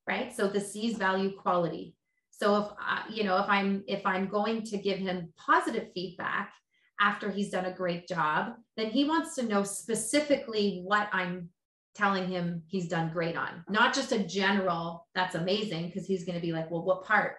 right? 0.07 0.35
So 0.35 0.47
the 0.47 0.61
C's 0.61 0.97
value 0.97 1.35
quality. 1.35 1.95
So 2.31 2.57
if 2.57 2.65
uh, 2.71 3.03
you 3.09 3.23
know 3.23 3.37
if 3.37 3.49
I'm 3.49 3.83
if 3.87 4.05
I'm 4.05 4.27
going 4.27 4.63
to 4.63 4.77
give 4.77 4.97
him 4.97 5.33
positive 5.37 5.89
feedback 5.93 6.53
after 6.99 7.29
he's 7.29 7.51
done 7.51 7.65
a 7.65 7.73
great 7.75 8.07
job, 8.07 8.53
then 8.75 8.89
he 8.89 9.05
wants 9.05 9.35
to 9.35 9.43
know 9.43 9.63
specifically 9.63 10.81
what 10.83 11.09
I'm 11.13 11.49
telling 11.97 12.29
him 12.29 12.61
he's 12.67 12.87
done 12.87 13.09
great 13.11 13.35
on, 13.35 13.63
not 13.67 13.93
just 13.93 14.11
a 14.11 14.19
general, 14.19 15.07
that's 15.15 15.35
amazing, 15.35 15.87
because 15.87 16.05
he's 16.05 16.25
going 16.25 16.35
to 16.35 16.45
be 16.45 16.53
like, 16.53 16.69
well, 16.69 16.83
what 16.83 17.03
part? 17.03 17.35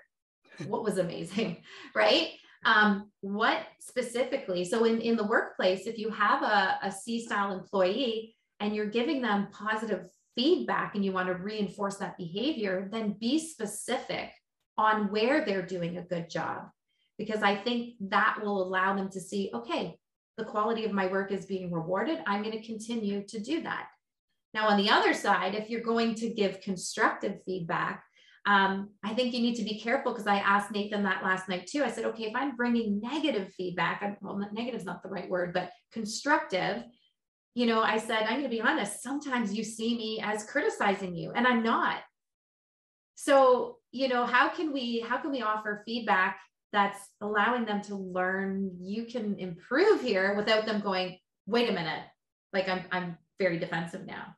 What 0.67 0.83
was 0.83 0.99
amazing? 0.99 1.63
right? 1.95 2.31
Um, 2.65 3.11
what 3.21 3.67
specifically? 3.81 4.65
So 4.65 4.85
in, 4.85 5.01
in 5.01 5.17
the 5.17 5.27
workplace, 5.27 5.87
if 5.87 5.97
you 5.97 6.11
have 6.11 6.43
a, 6.43 6.79
a 6.83 6.91
C 6.91 7.25
style 7.25 7.53
employee 7.53 8.35
and 8.59 8.75
you're 8.75 8.91
giving 8.91 9.23
them 9.23 9.49
positive 9.53 10.09
feedback 10.35 10.97
and 10.97 11.05
you 11.05 11.13
want 11.13 11.29
to 11.29 11.35
reinforce 11.35 11.97
that 11.99 12.19
behavior, 12.19 12.89
then 12.91 13.17
be 13.21 13.39
specific 13.39 14.33
on 14.77 15.11
where 15.11 15.45
they're 15.45 15.67
doing 15.67 15.99
a 15.99 16.03
good 16.03 16.29
job. 16.29 16.69
Because 17.17 17.43
I 17.43 17.57
think 17.57 17.95
that 18.01 18.39
will 18.43 18.63
allow 18.63 18.95
them 18.95 19.09
to 19.11 19.21
see, 19.21 19.51
okay, 19.55 19.97
the 20.37 20.45
quality 20.45 20.85
of 20.85 20.93
my 20.93 21.07
work 21.07 21.33
is 21.33 21.47
being 21.47 21.73
rewarded. 21.73 22.21
I'm 22.27 22.43
going 22.43 22.57
to 22.57 22.67
continue 22.67 23.25
to 23.27 23.41
do 23.41 23.63
that. 23.63 23.89
Now, 24.55 24.69
on 24.69 24.79
the 24.79 24.91
other 24.91 25.15
side, 25.15 25.55
if 25.55 25.69
you're 25.69 25.83
going 25.83 26.15
to 26.17 26.31
give 26.31 26.61
constructive 26.61 27.39
feedback, 27.45 28.03
um, 28.47 28.91
I 29.05 29.13
think 29.13 29.35
you 29.35 29.41
need 29.41 29.57
to 29.57 29.63
be 29.63 29.79
careful 29.79 30.13
because 30.13 30.27
I 30.27 30.37
asked 30.37 30.71
Nathan 30.71 31.03
that 31.03 31.23
last 31.23 31.49
night 31.49 31.67
too. 31.67 31.85
I 31.85 31.91
said, 31.91 32.07
okay, 32.07 32.25
if 32.25 32.35
I'm 32.35 32.57
bringing 32.57 32.99
negative 33.01 33.53
feedback, 33.53 34.03
I'm, 34.03 34.17
well, 34.23 34.39
negative 34.53 34.81
is 34.81 34.87
not 34.87 35.03
the 35.03 35.11
right 35.11 35.29
word, 35.29 35.53
but 35.53 35.71
constructive, 35.93 36.83
you 37.55 37.67
know, 37.67 37.83
I 37.83 37.99
said, 37.99 38.23
I'm 38.23 38.39
going 38.39 38.45
to 38.45 38.49
be 38.49 38.61
honest, 38.61 39.03
sometimes 39.03 39.53
you 39.53 39.65
see 39.65 39.97
me 39.97 40.23
as 40.25 40.45
criticizing 40.45 41.15
you, 41.15 41.33
and 41.33 41.47
I'm 41.47 41.63
not. 41.63 41.99
So, 43.17 43.79
you 43.91 44.09
know, 44.09 44.25
how 44.25 44.49
can 44.49 44.73
we 44.73 45.01
how 45.01 45.19
can 45.19 45.33
we 45.33 45.43
offer 45.43 45.83
feedback 45.85 46.39
that's 46.73 47.01
allowing 47.21 47.65
them 47.65 47.83
to 47.83 47.97
learn 47.97 48.71
you 48.81 49.07
can 49.07 49.39
improve 49.39 50.01
here 50.01 50.37
without 50.37 50.67
them 50.67 50.81
going, 50.81 51.19
wait 51.47 51.69
a 51.69 51.73
minute, 51.73 52.05
like 52.53 52.69
I'm 52.69 52.85
I'm 52.93 53.19
very 53.39 53.59
defensive 53.59 54.07
now. 54.07 54.37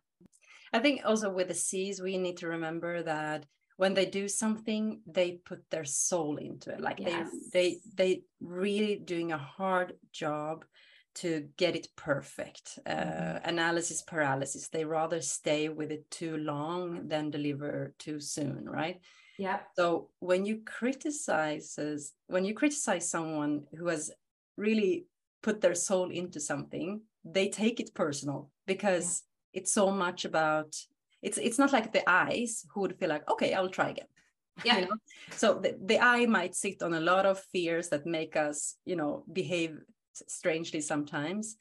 I 0.72 0.78
think 0.78 1.02
also 1.04 1.30
with 1.30 1.48
the 1.48 1.54
C's, 1.54 2.00
we 2.00 2.16
need 2.16 2.38
to 2.38 2.48
remember 2.48 3.02
that 3.02 3.46
when 3.76 3.94
they 3.94 4.04
do 4.04 4.28
something, 4.28 5.00
they 5.06 5.40
put 5.44 5.68
their 5.70 5.86
soul 5.86 6.36
into 6.36 6.70
it. 6.70 6.82
Like 6.82 7.00
yes. 7.00 7.30
they 7.52 7.58
they 7.58 7.78
they 7.94 8.22
really 8.40 8.96
doing 8.96 9.32
a 9.32 9.38
hard 9.38 9.94
job 10.12 10.66
to 11.14 11.48
get 11.56 11.74
it 11.74 11.88
perfect. 11.96 12.78
Uh, 12.86 12.92
mm-hmm. 12.92 13.48
Analysis 13.48 14.02
paralysis. 14.02 14.68
They 14.68 14.84
rather 14.84 15.20
stay 15.22 15.70
with 15.70 15.90
it 15.90 16.10
too 16.10 16.36
long 16.36 17.08
than 17.08 17.30
deliver 17.30 17.94
too 17.98 18.20
soon, 18.20 18.68
right? 18.68 19.00
Yeah. 19.38 19.60
So 19.76 20.10
when 20.18 20.44
you 20.44 20.60
criticizes 20.66 22.12
when 22.26 22.44
you 22.44 22.52
criticize 22.52 23.10
someone 23.10 23.64
who 23.78 23.88
has 23.88 24.10
really 24.58 25.06
put 25.42 25.62
their 25.62 25.74
soul 25.74 26.10
into 26.10 26.38
something, 26.38 27.00
they 27.24 27.48
take 27.48 27.80
it 27.80 27.94
personal 27.94 28.50
because. 28.66 29.22
It's 29.52 29.72
so 29.72 29.90
much 29.90 30.24
about 30.24 30.76
it's 31.22 31.38
it's 31.38 31.58
not 31.58 31.72
like 31.72 31.92
the 31.92 32.08
I's 32.08 32.66
who 32.72 32.80
would 32.80 32.98
feel 32.98 33.08
like 33.08 33.28
okay 33.30 33.54
i'll 33.54 33.68
try 33.68 33.90
again 33.90 34.06
yeah 34.64 34.78
you 34.78 34.86
know? 34.86 34.96
so 35.30 35.54
the, 35.54 35.76
the 35.84 35.98
I 35.98 36.26
might 36.26 36.54
sit 36.54 36.82
on 36.82 36.94
a 36.94 37.00
lot 37.00 37.26
of 37.26 37.40
fears 37.52 37.88
that 37.90 38.06
make 38.06 38.36
us 38.36 38.76
you 38.84 38.96
know 38.96 39.24
behave 39.32 39.78
strangely 40.12 40.80
sometimes 40.80 41.56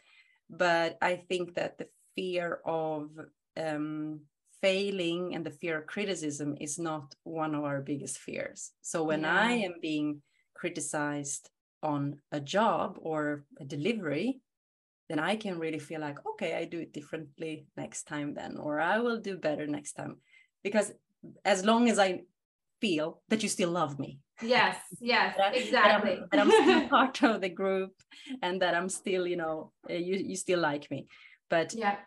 but 0.50 0.98
i 1.01 1.15
think 1.15 1.55
that 1.55 1.77
the 1.77 1.88
fear 2.15 2.60
of 2.65 3.10
um, 3.58 4.22
failing 4.62 5.36
and 5.36 5.46
the 5.46 5.51
fear 5.51 5.79
of 5.79 5.88
criticism 5.88 6.58
is 6.60 6.77
not 6.79 7.15
one 7.24 7.55
of 7.55 7.63
our 7.63 7.81
biggest 7.81 8.17
fears 8.17 8.72
so 8.81 9.03
when 9.03 9.22
yeah. 9.22 9.39
i 9.39 9.51
am 9.51 9.75
being 9.81 10.22
criticized 10.53 11.50
on 11.81 12.19
a 12.34 12.39
job 12.41 12.98
or 13.01 13.46
a 13.62 13.63
delivery 13.63 14.41
then 15.10 15.20
I 15.20 15.36
can 15.36 15.60
really 15.60 15.80
feel 15.80 16.01
like, 16.01 16.20
okay, 16.34 16.56
I 16.56 16.66
do 16.66 16.80
it 16.80 16.94
differently 16.94 17.66
next 17.75 18.04
time 18.04 18.34
then, 18.34 18.58
or 18.58 18.80
I 18.80 19.00
will 19.00 19.20
do 19.20 19.38
better 19.38 19.68
next 19.68 19.94
time. 19.94 20.18
Because 20.63 20.92
as 21.44 21.66
long 21.66 21.89
as 21.89 21.98
I 22.00 22.22
feel 22.80 23.22
that 23.30 23.44
you 23.44 23.50
still 23.50 23.72
love 23.72 24.00
me, 24.00 24.20
Yes, 24.42 24.78
yes, 25.00 25.36
exactly. 25.54 26.16
that, 26.32 26.42
I'm, 26.42 26.48
that 26.48 26.58
I'm 26.58 26.63
still 26.63 26.89
part 26.89 27.24
of 27.24 27.42
the 27.42 27.50
group 27.50 27.94
and 28.42 28.62
that 28.62 28.75
I'm 28.75 28.89
still, 28.89 29.28
you 29.28 29.38
know, 29.38 29.72
uh, 29.89 29.94
you 29.94 30.16
you 30.16 30.36
still 30.36 30.60
like 30.60 30.89
me. 30.92 31.08
But 31.50 31.74
yeah, 31.74 31.98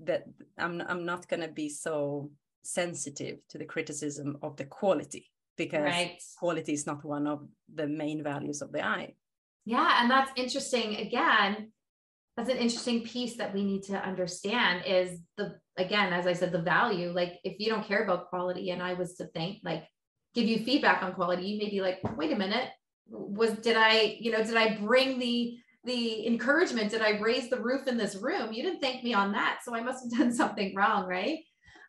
that 0.00 0.24
I'm 0.58 0.80
I'm 0.80 1.04
not 1.04 1.28
gonna 1.28 1.48
be 1.48 1.68
so 1.68 2.30
sensitive 2.62 3.38
to 3.48 3.58
the 3.58 3.64
criticism 3.64 4.38
of 4.42 4.56
the 4.56 4.64
quality 4.64 5.30
because 5.56 5.82
right. 5.82 6.22
quality 6.38 6.72
is 6.72 6.86
not 6.86 7.04
one 7.04 7.26
of 7.26 7.46
the 7.74 7.86
main 7.86 8.22
values 8.22 8.62
of 8.62 8.72
the 8.72 8.84
I. 8.84 9.14
Yeah, 9.64 10.00
and 10.00 10.10
that's 10.10 10.32
interesting. 10.36 10.96
Again, 10.96 11.72
that's 12.42 12.54
an 12.54 12.60
interesting 12.60 13.02
piece 13.02 13.36
that 13.36 13.54
we 13.54 13.62
need 13.62 13.84
to 13.84 13.96
understand 13.96 14.82
is 14.84 15.20
the 15.36 15.54
again, 15.78 16.12
as 16.12 16.26
I 16.26 16.32
said, 16.32 16.50
the 16.50 16.60
value. 16.60 17.12
Like 17.12 17.34
if 17.44 17.60
you 17.60 17.70
don't 17.70 17.86
care 17.86 18.02
about 18.02 18.30
quality, 18.30 18.70
and 18.70 18.82
I 18.82 18.94
was 18.94 19.14
to 19.16 19.26
think 19.26 19.58
like 19.62 19.84
give 20.34 20.46
you 20.46 20.64
feedback 20.64 21.04
on 21.04 21.14
quality, 21.14 21.44
you 21.44 21.58
may 21.58 21.70
be 21.70 21.80
like, 21.80 22.00
wait 22.16 22.32
a 22.32 22.36
minute, 22.36 22.68
was 23.06 23.52
did 23.58 23.76
I, 23.76 24.16
you 24.18 24.32
know, 24.32 24.42
did 24.42 24.56
I 24.56 24.76
bring 24.76 25.20
the 25.20 25.56
the 25.84 26.26
encouragement? 26.26 26.90
Did 26.90 27.00
I 27.00 27.20
raise 27.20 27.48
the 27.48 27.60
roof 27.60 27.86
in 27.86 27.96
this 27.96 28.16
room? 28.16 28.52
You 28.52 28.64
didn't 28.64 28.80
thank 28.80 29.04
me 29.04 29.14
on 29.14 29.30
that, 29.32 29.60
so 29.62 29.74
I 29.74 29.80
must 29.80 30.04
have 30.04 30.18
done 30.18 30.32
something 30.32 30.74
wrong, 30.74 31.06
right? 31.06 31.38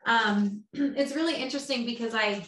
Um, 0.06 0.64
it's 0.74 1.16
really 1.16 1.36
interesting 1.36 1.84
because 1.88 2.14
I 2.14 2.46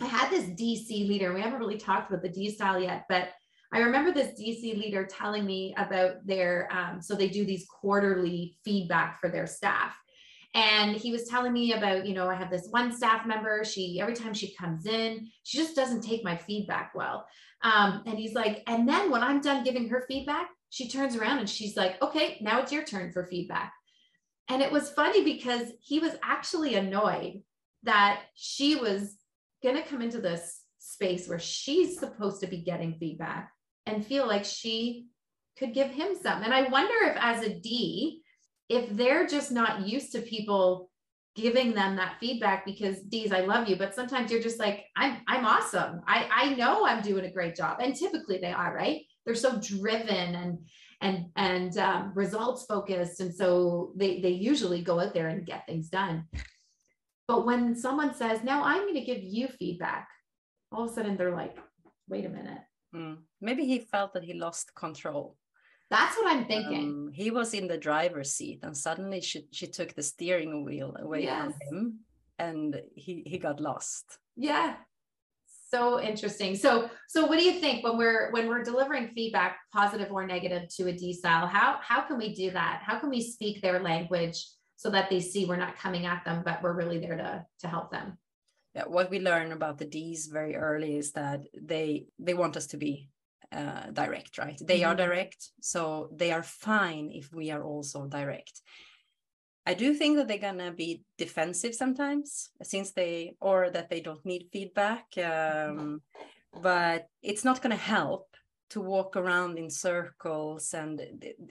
I 0.00 0.06
had 0.06 0.30
this 0.30 0.44
DC 0.44 0.90
leader. 1.08 1.32
We 1.32 1.40
haven't 1.40 1.60
really 1.60 1.78
talked 1.78 2.10
about 2.10 2.22
the 2.22 2.30
D 2.30 2.50
style 2.50 2.80
yet, 2.80 3.04
but 3.08 3.28
I 3.72 3.80
remember 3.80 4.12
this 4.12 4.38
DC 4.40 4.78
leader 4.78 5.04
telling 5.04 5.44
me 5.44 5.74
about 5.76 6.26
their, 6.26 6.68
um, 6.72 7.02
so 7.02 7.14
they 7.14 7.28
do 7.28 7.44
these 7.44 7.66
quarterly 7.66 8.56
feedback 8.64 9.20
for 9.20 9.28
their 9.28 9.46
staff. 9.46 9.94
And 10.54 10.96
he 10.96 11.12
was 11.12 11.28
telling 11.28 11.52
me 11.52 11.74
about, 11.74 12.06
you 12.06 12.14
know, 12.14 12.28
I 12.28 12.34
have 12.34 12.50
this 12.50 12.68
one 12.70 12.90
staff 12.90 13.26
member. 13.26 13.64
She, 13.64 14.00
every 14.00 14.14
time 14.14 14.32
she 14.32 14.54
comes 14.54 14.86
in, 14.86 15.28
she 15.42 15.58
just 15.58 15.76
doesn't 15.76 16.00
take 16.00 16.24
my 16.24 16.36
feedback 16.36 16.92
well. 16.94 17.26
Um, 17.62 18.02
and 18.06 18.18
he's 18.18 18.32
like, 18.32 18.62
and 18.66 18.88
then 18.88 19.10
when 19.10 19.22
I'm 19.22 19.42
done 19.42 19.64
giving 19.64 19.88
her 19.90 20.04
feedback, 20.08 20.48
she 20.70 20.88
turns 20.88 21.16
around 21.16 21.38
and 21.38 21.48
she's 21.48 21.76
like, 21.76 22.00
okay, 22.00 22.38
now 22.40 22.60
it's 22.60 22.72
your 22.72 22.84
turn 22.84 23.12
for 23.12 23.26
feedback. 23.26 23.72
And 24.48 24.62
it 24.62 24.72
was 24.72 24.90
funny 24.90 25.22
because 25.24 25.72
he 25.80 25.98
was 25.98 26.14
actually 26.22 26.74
annoyed 26.76 27.42
that 27.82 28.22
she 28.34 28.76
was 28.76 29.16
going 29.62 29.76
to 29.76 29.82
come 29.82 30.00
into 30.00 30.20
this 30.20 30.62
space 30.78 31.28
where 31.28 31.38
she's 31.38 31.98
supposed 31.98 32.40
to 32.40 32.46
be 32.46 32.62
getting 32.62 32.94
feedback 32.94 33.50
and 33.88 34.06
feel 34.06 34.26
like 34.26 34.44
she 34.44 35.06
could 35.58 35.74
give 35.74 35.90
him 35.90 36.14
some. 36.20 36.42
And 36.42 36.54
I 36.54 36.68
wonder 36.68 36.94
if, 37.02 37.16
as 37.20 37.42
a 37.42 37.58
D, 37.58 38.22
if 38.68 38.88
they're 38.90 39.26
just 39.26 39.50
not 39.50 39.86
used 39.86 40.12
to 40.12 40.20
people 40.20 40.90
giving 41.34 41.72
them 41.72 41.96
that 41.96 42.16
feedback 42.20 42.64
because 42.64 43.00
D's, 43.02 43.32
I 43.32 43.40
love 43.40 43.68
you, 43.68 43.76
but 43.76 43.94
sometimes 43.94 44.30
you're 44.30 44.42
just 44.42 44.58
like, 44.58 44.84
I'm, 44.96 45.18
I'm 45.26 45.46
awesome. 45.46 46.00
I, 46.06 46.28
I 46.32 46.54
know 46.54 46.84
I'm 46.84 47.02
doing 47.02 47.24
a 47.24 47.32
great 47.32 47.54
job. 47.54 47.78
And 47.80 47.94
typically 47.94 48.38
they 48.38 48.52
are, 48.52 48.74
right? 48.74 49.02
They're 49.24 49.34
so 49.34 49.58
driven 49.60 50.34
and, 50.34 50.58
and, 51.00 51.26
and 51.36 51.78
um, 51.78 52.12
results 52.14 52.66
focused. 52.66 53.20
And 53.20 53.32
so 53.32 53.92
they, 53.96 54.20
they 54.20 54.30
usually 54.30 54.82
go 54.82 55.00
out 55.00 55.14
there 55.14 55.28
and 55.28 55.46
get 55.46 55.66
things 55.66 55.88
done. 55.88 56.24
But 57.28 57.46
when 57.46 57.76
someone 57.76 58.14
says, 58.14 58.42
now 58.42 58.64
I'm 58.64 58.82
going 58.82 58.94
to 58.94 59.00
give 59.04 59.22
you 59.22 59.48
feedback, 59.48 60.08
all 60.72 60.84
of 60.84 60.90
a 60.90 60.94
sudden 60.94 61.16
they're 61.16 61.34
like, 61.34 61.56
wait 62.08 62.24
a 62.24 62.30
minute. 62.30 62.58
Mm. 62.94 63.18
Maybe 63.40 63.66
he 63.66 63.78
felt 63.78 64.12
that 64.14 64.24
he 64.24 64.34
lost 64.34 64.74
control. 64.74 65.36
That's 65.90 66.16
what 66.16 66.26
I'm 66.26 66.44
thinking. 66.44 66.88
Um, 66.88 67.10
he 67.12 67.30
was 67.30 67.54
in 67.54 67.66
the 67.66 67.78
driver's 67.78 68.32
seat, 68.32 68.60
and 68.62 68.76
suddenly 68.76 69.20
she 69.20 69.46
she 69.52 69.66
took 69.66 69.94
the 69.94 70.02
steering 70.02 70.64
wheel 70.64 70.94
away 70.98 71.22
yes. 71.22 71.52
from 71.68 71.76
him, 71.76 71.98
and 72.38 72.82
he 72.94 73.22
he 73.24 73.38
got 73.38 73.60
lost. 73.60 74.18
Yeah, 74.36 74.74
so 75.70 76.00
interesting. 76.00 76.56
So 76.56 76.90
so 77.08 77.26
what 77.26 77.38
do 77.38 77.44
you 77.44 77.60
think 77.60 77.84
when 77.84 77.96
we're 77.96 78.30
when 78.32 78.48
we're 78.48 78.62
delivering 78.62 79.08
feedback, 79.14 79.58
positive 79.72 80.10
or 80.10 80.26
negative, 80.26 80.68
to 80.76 80.88
a 80.88 80.92
D 80.92 81.12
style? 81.12 81.46
How 81.46 81.78
how 81.82 82.02
can 82.02 82.18
we 82.18 82.34
do 82.34 82.50
that? 82.50 82.82
How 82.84 82.98
can 82.98 83.10
we 83.10 83.20
speak 83.20 83.60
their 83.60 83.80
language 83.80 84.46
so 84.76 84.90
that 84.90 85.10
they 85.10 85.20
see 85.20 85.44
we're 85.44 85.56
not 85.56 85.76
coming 85.76 86.06
at 86.06 86.24
them, 86.24 86.42
but 86.44 86.62
we're 86.62 86.74
really 86.74 86.98
there 86.98 87.16
to 87.16 87.44
to 87.60 87.68
help 87.68 87.90
them? 87.90 88.18
Yeah, 88.74 88.84
what 88.84 89.10
we 89.10 89.20
learn 89.20 89.52
about 89.52 89.78
the 89.78 89.84
D's 89.84 90.26
very 90.26 90.56
early 90.56 90.96
is 90.96 91.12
that 91.12 91.44
they 91.54 92.06
they 92.18 92.34
want 92.34 92.56
us 92.56 92.66
to 92.68 92.76
be 92.76 93.08
uh, 93.52 93.90
direct, 93.92 94.38
right? 94.38 94.60
They 94.60 94.80
mm-hmm. 94.80 94.90
are 94.90 94.94
direct, 94.94 95.50
so 95.60 96.10
they 96.14 96.32
are 96.32 96.42
fine 96.42 97.10
if 97.12 97.32
we 97.32 97.50
are 97.50 97.62
also 97.62 98.06
direct. 98.06 98.60
I 99.66 99.74
do 99.74 99.92
think 99.92 100.16
that 100.16 100.28
they're 100.28 100.38
gonna 100.38 100.72
be 100.72 101.02
defensive 101.18 101.74
sometimes, 101.74 102.50
since 102.62 102.92
they 102.92 103.36
or 103.40 103.70
that 103.70 103.90
they 103.90 104.00
don't 104.00 104.24
need 104.24 104.48
feedback. 104.52 105.06
Um, 105.18 106.00
but 106.62 107.06
it's 107.22 107.44
not 107.44 107.60
gonna 107.60 107.76
help 107.76 108.34
to 108.70 108.80
walk 108.80 109.16
around 109.16 109.58
in 109.58 109.70
circles, 109.70 110.74
and 110.74 111.00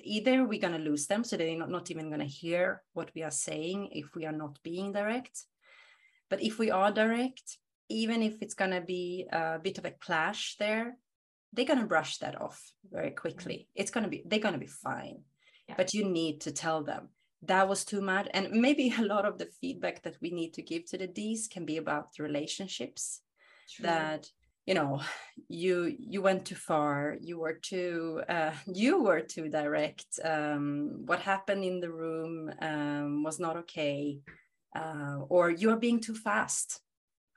either 0.03 0.45
we're 0.45 0.59
gonna 0.61 0.79
lose 0.79 1.07
them, 1.07 1.23
so 1.23 1.37
they're 1.37 1.57
not, 1.57 1.69
not 1.69 1.91
even 1.91 2.09
gonna 2.09 2.25
hear 2.25 2.83
what 2.93 3.11
we 3.15 3.23
are 3.23 3.31
saying 3.31 3.89
if 3.91 4.15
we 4.15 4.25
are 4.25 4.31
not 4.31 4.59
being 4.63 4.91
direct. 4.91 5.45
But 6.29 6.41
if 6.43 6.59
we 6.59 6.71
are 6.71 6.91
direct, 6.91 7.57
even 7.89 8.21
if 8.21 8.41
it's 8.41 8.53
gonna 8.55 8.81
be 8.81 9.27
a 9.31 9.59
bit 9.59 9.77
of 9.77 9.85
a 9.85 9.91
clash 9.91 10.55
there, 10.57 10.97
they're 11.53 11.65
going 11.65 11.79
to 11.79 11.85
brush 11.85 12.17
that 12.17 12.39
off 12.39 12.61
very 12.91 13.11
quickly 13.11 13.67
it's 13.75 13.91
going 13.91 14.03
to 14.03 14.09
be 14.09 14.23
they're 14.25 14.39
going 14.39 14.53
to 14.53 14.59
be 14.59 14.67
fine 14.67 15.19
yeah. 15.67 15.75
but 15.77 15.93
you 15.93 16.07
need 16.07 16.41
to 16.41 16.51
tell 16.51 16.83
them 16.83 17.09
that 17.43 17.67
was 17.67 17.85
too 17.85 18.01
much 18.01 18.27
and 18.33 18.51
maybe 18.51 18.93
a 18.97 19.03
lot 19.03 19.25
of 19.25 19.37
the 19.37 19.47
feedback 19.61 20.03
that 20.03 20.17
we 20.21 20.31
need 20.31 20.53
to 20.53 20.61
give 20.61 20.85
to 20.85 20.97
the 20.97 21.07
d's 21.07 21.47
can 21.47 21.65
be 21.65 21.77
about 21.77 22.13
the 22.13 22.23
relationships 22.23 23.21
True. 23.69 23.83
that 23.83 24.29
you 24.65 24.73
know 24.73 25.01
you 25.47 25.95
you 25.97 26.21
went 26.21 26.45
too 26.45 26.55
far 26.55 27.17
you 27.21 27.39
were 27.39 27.53
too 27.53 28.21
uh, 28.27 28.51
you 28.65 29.01
were 29.01 29.21
too 29.21 29.49
direct 29.49 30.19
um, 30.23 31.03
what 31.05 31.19
happened 31.19 31.63
in 31.63 31.79
the 31.79 31.91
room 31.91 32.51
um, 32.61 33.23
was 33.23 33.39
not 33.39 33.55
okay 33.55 34.19
uh, 34.75 35.19
or 35.29 35.49
you're 35.49 35.77
being 35.77 36.01
too 36.01 36.15
fast 36.15 36.81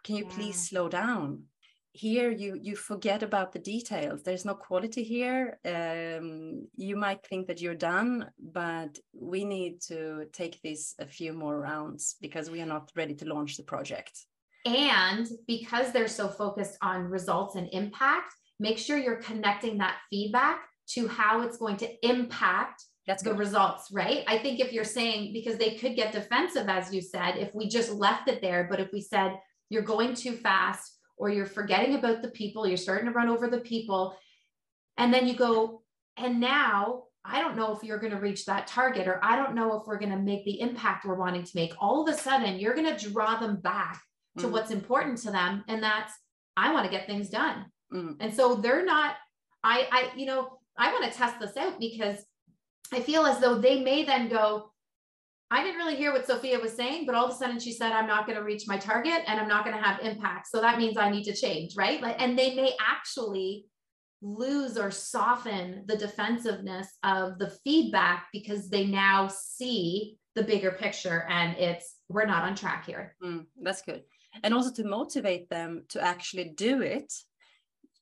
can 0.03 0.17
you 0.17 0.25
yeah. 0.25 0.35
please 0.35 0.69
slow 0.69 0.89
down 0.89 1.45
here 1.93 2.31
you 2.31 2.59
you 2.61 2.77
forget 2.77 3.23
about 3.23 3.53
the 3.53 3.59
details. 3.59 4.23
There's 4.23 4.45
no 4.45 4.55
quality 4.55 5.03
here. 5.03 5.59
Um, 5.65 6.69
you 6.77 6.97
might 6.97 7.27
think 7.27 7.49
that 7.49 7.61
you're 7.61 7.75
done 7.75 8.31
but 8.39 8.99
we 9.13 9.45
need 9.45 9.81
to 9.89 10.27
take 10.33 10.61
this 10.63 10.95
a 10.99 11.07
few 11.07 11.33
more 11.33 11.59
rounds 11.59 12.17
because 12.21 12.51
we 12.51 12.61
are 12.63 12.67
not 12.67 12.91
ready 12.95 13.15
to 13.17 13.25
launch 13.25 13.57
the 13.57 13.65
project. 13.65 14.27
And 14.67 15.27
because 15.47 15.93
they're 15.93 16.09
so 16.09 16.29
focused 16.29 16.77
on 16.83 17.05
results 17.05 17.57
and 17.57 17.69
impact 17.73 18.35
make 18.61 18.79
sure 18.79 18.99
you're 18.99 19.17
connecting 19.17 19.79
that 19.79 19.97
feedback 20.11 20.61
to 20.91 21.09
how 21.09 21.41
it's 21.43 21.57
going 21.57 21.79
to 21.79 22.07
impact 22.07 22.85
that's 23.07 23.23
the 23.25 23.35
results, 23.35 23.89
right? 23.91 24.23
I 24.29 24.39
think 24.39 24.61
if 24.61 24.73
you're 24.73 24.85
saying, 24.85 25.33
because 25.33 25.57
they 25.57 25.75
could 25.75 25.97
get 25.97 26.13
defensive, 26.13 26.69
as 26.69 26.95
you 26.95 27.01
said, 27.01 27.39
if 27.39 27.53
we 27.55 27.67
just 27.67 27.91
left 27.91 28.29
it 28.29 28.41
there, 28.41 28.69
but 28.71 28.79
if 28.79 28.93
we 28.93 29.01
said, 29.01 29.37
you're 29.69 29.83
going 29.83 30.15
too 30.15 30.37
fast, 30.37 31.00
or 31.21 31.29
you're 31.29 31.45
forgetting 31.45 31.95
about 31.95 32.23
the 32.23 32.31
people, 32.31 32.67
you're 32.67 32.79
starting 32.79 33.05
to 33.05 33.13
run 33.13 33.29
over 33.29 33.47
the 33.47 33.61
people. 33.61 34.17
And 34.97 35.13
then 35.13 35.27
you 35.29 35.35
go, 35.35 35.83
and 36.17 36.41
now 36.41 37.05
I 37.25 37.43
don't 37.43 37.57
know 37.57 37.77
if 37.77 37.85
you're 37.85 37.99
going 37.99 38.13
to 38.13 38.19
reach 38.19 38.47
that 38.47 38.67
target, 38.67 39.07
or 39.07 39.23
I 39.23 39.37
don't 39.37 39.55
know 39.55 39.79
if 39.79 39.87
we're 39.87 39.99
going 39.99 40.13
to 40.13 40.19
make 40.19 40.47
the 40.47 40.61
impact 40.63 41.05
we're 41.05 41.15
wanting 41.15 41.45
to 41.45 41.51
make. 41.55 41.75
All 41.79 42.03
of 42.03 42.13
a 42.13 42.17
sudden, 42.17 42.59
you're 42.59 42.75
going 42.75 42.97
to 42.97 43.11
draw 43.11 43.39
them 43.39 43.57
back 43.57 44.03
to 44.39 44.47
mm. 44.47 44.51
what's 44.51 44.71
important 44.71 45.19
to 45.19 45.31
them. 45.31 45.63
And 45.69 45.83
that's, 45.83 46.15
I 46.57 46.73
want 46.73 46.87
to 46.87 46.91
get 46.91 47.07
things 47.07 47.29
done. 47.29 47.67
Mm. 47.93 48.17
And 48.21 48.35
so 48.35 48.55
they're 48.55 48.85
not, 48.85 49.17
I, 49.63 49.87
I, 49.93 50.11
you 50.17 50.25
know, 50.25 50.59
I 50.79 50.91
want 50.91 51.05
to 51.05 51.17
test 51.17 51.39
this 51.39 51.57
out 51.59 51.79
because 51.79 52.25
I 52.95 53.01
feel 53.01 53.27
as 53.27 53.41
though 53.41 53.59
they 53.59 53.85
may 53.85 54.05
then 54.05 54.29
go, 54.29 54.73
I 55.53 55.65
didn't 55.65 55.79
really 55.79 55.97
hear 55.97 56.13
what 56.13 56.27
Sophia 56.27 56.61
was 56.61 56.73
saying, 56.73 57.07
but 57.07 57.15
all 57.15 57.27
of 57.27 57.33
a 57.33 57.35
sudden 57.35 57.59
she 57.59 57.73
said, 57.73 57.93
I'm 57.93 58.07
not 58.07 58.27
going 58.27 58.39
to 58.39 58.45
reach 58.45 58.69
my 58.69 58.79
target 58.79 59.23
and 59.27 59.41
I'm 59.41 59.49
not 59.49 59.65
going 59.65 59.77
to 59.77 59.83
have 59.83 60.01
impact. 60.01 60.47
So 60.47 60.61
that 60.61 60.79
means 60.79 60.97
I 60.97 61.11
need 61.11 61.25
to 61.25 61.35
change, 61.35 61.75
right? 61.77 62.01
Like, 62.01 62.21
and 62.21 62.39
they 62.39 62.55
may 62.55 62.77
actually 62.81 63.67
lose 64.23 64.79
or 64.79 64.91
soften 64.91 65.85
the 65.87 65.97
defensiveness 65.97 66.87
of 67.03 67.39
the 67.39 67.51
feedback 67.65 68.27
because 68.33 68.69
they 68.69 68.87
now 68.87 69.29
see 69.29 70.17
the 70.37 70.43
bigger 70.43 70.71
picture 70.71 71.27
and 71.29 71.57
it's, 71.57 71.97
we're 72.09 72.27
not 72.27 72.45
on 72.45 72.55
track 72.55 72.87
here. 72.87 73.17
Mm, 73.23 73.47
that's 73.61 73.83
good. 73.83 74.03
And 74.45 74.55
also 74.55 74.71
to 74.75 74.89
motivate 74.89 75.51
them 75.51 75.85
to 75.89 76.01
actually 76.01 76.53
do 76.57 76.83
it 76.83 77.13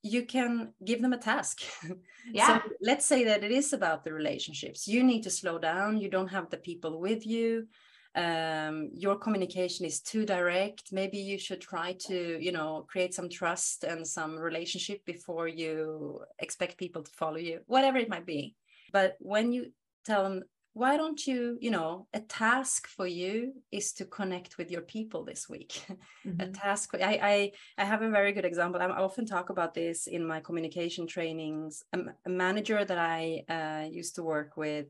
you 0.03 0.25
can 0.25 0.73
give 0.85 1.03
them 1.03 1.13
a 1.13 1.19
task. 1.19 1.63
Yeah. 2.31 2.61
so 2.61 2.71
let's 2.83 3.07
say 3.07 3.25
that 3.25 3.43
it 3.43 3.51
is 3.51 3.73
about 3.73 4.05
the 4.05 4.13
relationships. 4.13 4.87
You 4.87 5.03
need 5.03 5.23
to 5.23 5.31
slow 5.31 5.59
down. 5.59 5.97
You 5.97 6.11
don't 6.11 6.29
have 6.29 6.51
the 6.51 6.59
people 6.59 7.01
with 7.01 7.27
you. 7.27 7.67
Um, 8.15 8.91
your 8.93 9.17
communication 9.17 9.87
is 9.87 10.01
too 10.01 10.27
direct. 10.27 10.93
Maybe 10.93 11.17
you 11.17 11.39
should 11.39 11.63
try 11.63 11.95
to, 12.07 12.39
you 12.39 12.53
know, 12.53 12.85
create 12.87 13.15
some 13.15 13.31
trust 13.31 13.85
and 13.85 14.07
some 14.07 14.37
relationship 14.39 15.05
before 15.07 15.49
you 15.49 16.21
expect 16.39 16.77
people 16.77 17.03
to 17.03 17.11
follow 17.13 17.39
you, 17.39 17.61
whatever 17.67 17.97
it 17.97 18.11
might 18.11 18.27
be. 18.27 18.55
But 18.93 19.17
when 19.21 19.53
you 19.53 19.73
tell 20.05 20.25
them, 20.25 20.43
why 20.79 20.97
don't 20.97 21.27
you 21.27 21.59
you 21.61 21.71
know 21.71 22.07
a 22.15 22.21
task 22.21 22.87
for 22.87 23.07
you 23.07 23.53
is 23.73 23.93
to 23.93 24.05
connect 24.05 24.59
with 24.59 24.71
your 24.71 24.83
people 24.83 25.25
this 25.25 25.49
week. 25.49 25.73
Mm-hmm. 26.27 26.41
a 26.41 26.49
task 26.49 26.95
I, 26.95 27.15
I 27.33 27.37
i 27.83 27.85
have 27.85 28.03
a 28.03 28.11
very 28.11 28.33
good 28.33 28.45
example. 28.45 28.83
I 28.83 28.87
often 28.87 29.25
talk 29.25 29.51
about 29.51 29.73
this 29.73 30.07
in 30.07 30.27
my 30.33 30.41
communication 30.41 31.07
trainings. 31.07 31.83
A, 31.93 31.99
a 32.27 32.33
manager 32.45 32.85
that 32.85 32.99
i 32.99 33.23
uh, 33.57 33.85
used 34.01 34.15
to 34.17 34.23
work 34.23 34.51
with 34.57 34.87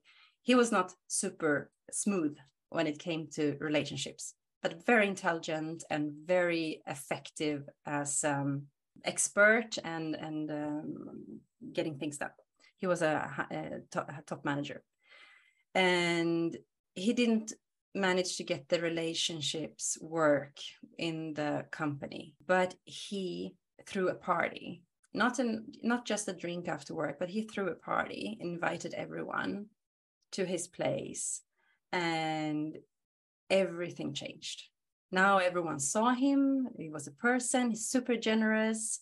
he 0.49 0.55
was 0.55 0.71
not 0.73 0.95
super 1.07 1.71
smooth 1.91 2.37
when 2.71 2.87
it 2.87 2.99
came 2.99 3.23
to 3.37 3.57
relationships 3.61 4.35
but 4.63 4.85
very 4.87 5.07
intelligent 5.07 5.85
and 5.91 6.13
very 6.37 6.83
effective 6.87 7.69
as 7.87 8.25
um, 8.25 8.51
expert 9.05 9.71
and 9.85 10.17
and 10.27 10.51
um, 10.51 11.41
getting 11.73 11.99
things 11.99 12.19
done. 12.19 12.37
He 12.77 12.87
was 12.87 13.03
a, 13.03 13.13
a, 13.51 13.81
top, 13.91 14.07
a 14.19 14.23
top 14.23 14.45
manager 14.45 14.83
and 15.75 16.57
he 16.95 17.13
didn't 17.13 17.53
manage 17.95 18.37
to 18.37 18.45
get 18.45 18.69
the 18.69 18.81
relationships 18.81 19.99
work 20.01 20.59
in 20.99 21.35
the 21.35 21.65
company 21.71 22.35
but 22.47 22.75
he 22.85 23.55
threw 23.87 24.09
a 24.09 24.15
party. 24.15 24.83
Not 25.15 25.39
in 25.39 25.65
not 25.83 26.05
just 26.05 26.29
a 26.29 26.33
drink 26.33 26.69
after 26.69 26.95
work 26.95 27.19
but 27.19 27.31
he 27.31 27.43
threw 27.43 27.69
a 27.69 27.75
party 27.75 28.37
invited 28.41 28.95
everyone 28.95 29.67
to 30.33 30.45
his 30.45 30.69
place 30.69 31.41
and 31.93 32.77
everything 33.49 34.13
changed. 34.13 34.65
Now 35.11 35.39
everyone 35.39 35.81
saw 35.81 36.15
him. 36.15 36.69
He 36.77 36.91
was 36.91 37.07
a 37.07 37.13
person 37.13 37.71
he's 37.71 37.89
super 37.89 38.17
generous 38.17 39.01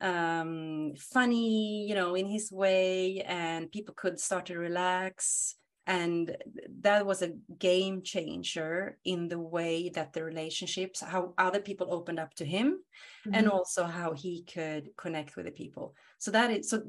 um, 0.00 0.94
funny 0.98 1.86
you 1.86 1.94
know 1.94 2.14
in 2.14 2.26
his 2.26 2.50
way 2.50 3.22
and 3.26 3.70
people 3.70 3.94
could 3.94 4.18
start 4.18 4.46
to 4.46 4.58
relax 4.58 5.54
and 5.86 6.36
that 6.80 7.04
was 7.04 7.22
a 7.22 7.32
game 7.58 8.02
changer 8.02 8.98
in 9.04 9.28
the 9.28 9.38
way 9.38 9.88
that 9.88 10.12
the 10.12 10.22
relationships 10.22 11.00
how 11.00 11.34
other 11.38 11.60
people 11.60 11.88
opened 11.90 12.20
up 12.20 12.32
to 12.34 12.44
him 12.44 12.78
mm-hmm. 13.26 13.34
and 13.34 13.48
also 13.48 13.84
how 13.84 14.12
he 14.12 14.44
could 14.44 14.90
connect 14.96 15.36
with 15.36 15.46
the 15.46 15.52
people. 15.52 15.94
So 16.18 16.30
that 16.30 16.50
is 16.50 16.70
so 16.70 16.82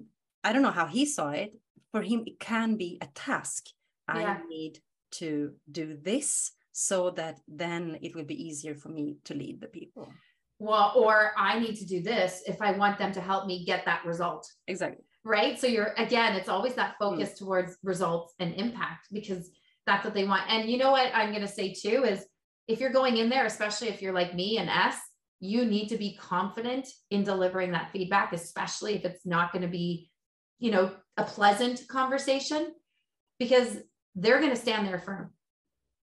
i 0.44 0.54
don't 0.54 0.62
know 0.62 0.72
how 0.72 0.88
he 0.88 1.06
saw 1.06 1.32
it. 1.32 1.54
For 1.92 2.02
him 2.02 2.24
it 2.26 2.40
can 2.40 2.76
be 2.76 2.98
a 3.02 3.08
task. 3.16 3.66
Yeah. 4.08 4.38
i 4.38 4.48
need 4.48 4.80
to 5.12 5.54
do 5.72 5.98
this 6.02 6.52
so 6.72 7.12
that 7.12 7.40
then 7.48 8.00
it 8.02 8.16
will 8.16 8.26
be 8.26 8.48
easier 8.48 8.76
for 8.76 8.90
me 8.90 9.18
to 9.26 9.34
lead 9.34 9.62
the 9.62 9.68
people. 9.68 10.12
Well 10.60 10.94
or 10.96 11.32
i 11.36 11.60
need 11.60 11.78
to 11.78 11.86
do 11.86 12.04
this 12.04 12.44
if 12.46 12.62
i 12.62 12.72
want 12.74 13.00
them 13.00 13.12
to 13.14 13.22
help 13.22 13.48
me 13.48 13.66
get 13.66 13.86
that 13.86 14.06
result. 14.06 14.52
Exactly 14.68 15.06
right? 15.24 15.60
So 15.60 15.68
you're 15.68 15.94
again, 15.98 16.36
it's 16.36 16.50
always 16.50 16.76
that 16.76 16.96
hmm. 17.00 17.06
focus 17.06 17.32
mm. 17.32 17.38
towards 17.38 17.78
results 17.84 18.34
and 18.40 18.54
impact 18.56 19.08
because 19.12 19.50
that's 19.86 20.06
what 20.06 20.14
they 20.14 20.26
want. 20.26 20.50
And 20.50 20.70
you 20.70 20.78
know 20.78 20.92
what 20.92 21.14
I'm 21.14 21.30
going 21.30 21.42
to 21.42 21.48
say 21.48 21.74
too 21.74 22.04
is 22.04 22.26
if 22.68 22.80
you're 22.80 22.92
going 22.92 23.18
in 23.18 23.30
there, 23.30 23.46
especially 23.46 23.90
if 23.90 24.02
you're 24.02 24.14
like 24.14 24.34
me 24.34 24.58
and 24.58 24.70
S, 24.70 24.98
you 25.40 25.66
need 25.66 25.90
to 25.90 25.98
be 25.98 26.16
confident 26.16 26.88
in 27.12 27.24
delivering 27.24 27.72
that 27.72 27.92
feedback, 27.92 28.32
especially 28.32 28.96
if 28.96 29.04
it's 29.04 29.26
not 29.26 29.52
going 29.52 29.64
to 29.64 29.68
be, 29.68 30.10
you 30.60 30.72
know, 30.72 30.92
a 31.18 31.24
pleasant 31.24 31.86
conversation 31.90 32.74
because 33.40 33.78
they're 34.16 34.40
going 34.40 34.52
to 34.52 34.60
stand 34.60 34.88
there 34.88 35.00
firm. 35.00 35.32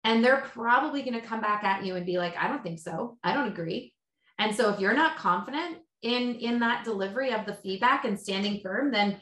And 0.03 0.25
they're 0.25 0.41
probably 0.53 1.03
going 1.03 1.19
to 1.19 1.27
come 1.27 1.41
back 1.41 1.63
at 1.63 1.85
you 1.85 1.95
and 1.95 2.05
be 2.05 2.17
like, 2.17 2.35
I 2.37 2.47
don't 2.47 2.63
think 2.63 2.79
so. 2.79 3.17
I 3.23 3.33
don't 3.33 3.49
agree. 3.49 3.93
And 4.39 4.55
so 4.55 4.73
if 4.73 4.79
you're 4.79 4.95
not 4.95 5.17
confident, 5.17 5.77
in 6.01 6.35
in 6.35 6.59
that 6.59 6.85
delivery 6.85 7.31
of 7.31 7.45
the 7.45 7.53
feedback 7.53 8.05
and 8.05 8.19
standing 8.19 8.61
firm 8.61 8.91
then 8.91 9.19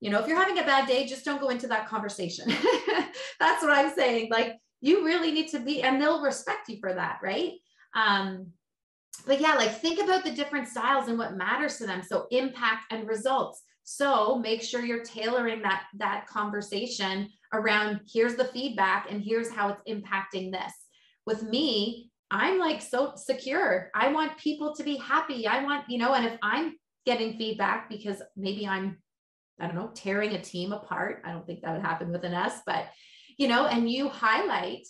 you 0.00 0.10
know 0.10 0.20
if 0.20 0.28
you're 0.28 0.38
having 0.38 0.58
a 0.58 0.64
bad 0.64 0.86
day 0.86 1.06
just 1.06 1.24
don't 1.24 1.40
go 1.40 1.48
into 1.48 1.66
that 1.66 1.88
conversation. 1.88 2.46
That's 3.40 3.62
what 3.62 3.72
i'm 3.72 3.92
saying. 3.94 4.30
Like 4.30 4.56
you 4.80 5.04
really 5.04 5.32
need 5.32 5.48
to 5.48 5.58
be 5.58 5.82
and 5.82 6.00
they'll 6.00 6.22
respect 6.22 6.68
you 6.68 6.78
for 6.80 6.92
that 6.94 7.18
right? 7.22 7.52
Um 7.94 8.48
but 9.26 9.40
yeah 9.40 9.54
like 9.54 9.80
think 9.80 10.00
about 10.00 10.24
the 10.24 10.30
different 10.30 10.68
styles 10.68 11.08
and 11.08 11.18
what 11.18 11.36
matters 11.36 11.78
to 11.78 11.86
them. 11.86 12.02
So 12.02 12.26
impact 12.30 12.92
and 12.92 13.08
results. 13.08 13.62
So 13.82 14.38
make 14.38 14.62
sure 14.62 14.84
you're 14.84 15.02
tailoring 15.02 15.62
that 15.62 15.84
that 15.98 16.26
conversation 16.28 17.28
around 17.52 18.00
here's 18.12 18.36
the 18.36 18.44
feedback 18.44 19.10
and 19.10 19.20
here's 19.20 19.50
how 19.50 19.68
it's 19.70 19.82
impacting 19.88 20.52
this. 20.52 20.72
With 21.26 21.42
me 21.42 22.09
I'm 22.30 22.58
like 22.58 22.80
so 22.80 23.12
secure. 23.16 23.90
I 23.94 24.12
want 24.12 24.38
people 24.38 24.74
to 24.76 24.84
be 24.84 24.96
happy. 24.96 25.46
I 25.46 25.64
want, 25.64 25.88
you 25.88 25.98
know, 25.98 26.14
and 26.14 26.26
if 26.26 26.38
I'm 26.42 26.76
getting 27.04 27.36
feedback 27.36 27.88
because 27.88 28.22
maybe 28.36 28.66
I'm, 28.66 28.98
I 29.58 29.66
don't 29.66 29.76
know, 29.76 29.90
tearing 29.94 30.32
a 30.32 30.42
team 30.42 30.72
apart, 30.72 31.22
I 31.24 31.32
don't 31.32 31.46
think 31.46 31.62
that 31.62 31.72
would 31.72 31.84
happen 31.84 32.12
with 32.12 32.24
an 32.24 32.34
S, 32.34 32.60
but, 32.64 32.86
you 33.36 33.48
know, 33.48 33.66
and 33.66 33.90
you 33.90 34.08
highlight 34.08 34.86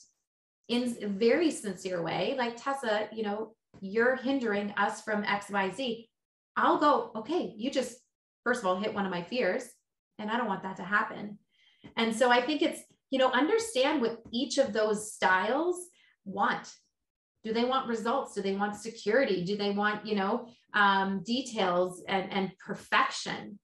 in 0.69 0.97
a 1.03 1.09
very 1.09 1.51
sincere 1.51 2.03
way, 2.03 2.35
like 2.39 2.57
Tessa, 2.57 3.09
you 3.13 3.23
know, 3.23 3.55
you're 3.81 4.17
hindering 4.17 4.73
us 4.77 5.01
from 5.03 5.25
XYZ. 5.25 6.07
I'll 6.57 6.79
go, 6.79 7.11
okay, 7.17 7.53
you 7.57 7.71
just, 7.71 7.97
first 8.45 8.61
of 8.61 8.67
all, 8.67 8.79
hit 8.79 8.95
one 8.95 9.07
of 9.07 9.11
my 9.11 9.23
fears, 9.23 9.65
and 10.19 10.31
I 10.31 10.37
don't 10.37 10.47
want 10.47 10.63
that 10.63 10.77
to 10.77 10.85
happen. 10.85 11.39
And 11.97 12.15
so 12.15 12.31
I 12.31 12.41
think 12.41 12.63
it's, 12.63 12.81
you 13.11 13.19
know, 13.19 13.31
understand 13.31 14.01
what 14.01 14.19
each 14.33 14.59
of 14.59 14.73
those 14.73 15.13
styles 15.13 15.77
want 16.25 16.73
do 17.43 17.53
they 17.53 17.65
want 17.65 17.89
results? 17.89 18.35
Do 18.35 18.43
they 18.43 18.55
want 18.55 18.77
security? 18.77 19.45
Do 19.45 19.57
they 19.57 19.71
want 19.71 20.07
you 20.07 20.17
know 20.17 20.49
um, 20.75 21.23
details 21.25 22.03
and, 22.09 22.31
and 22.33 22.53
perfection? 22.59 23.59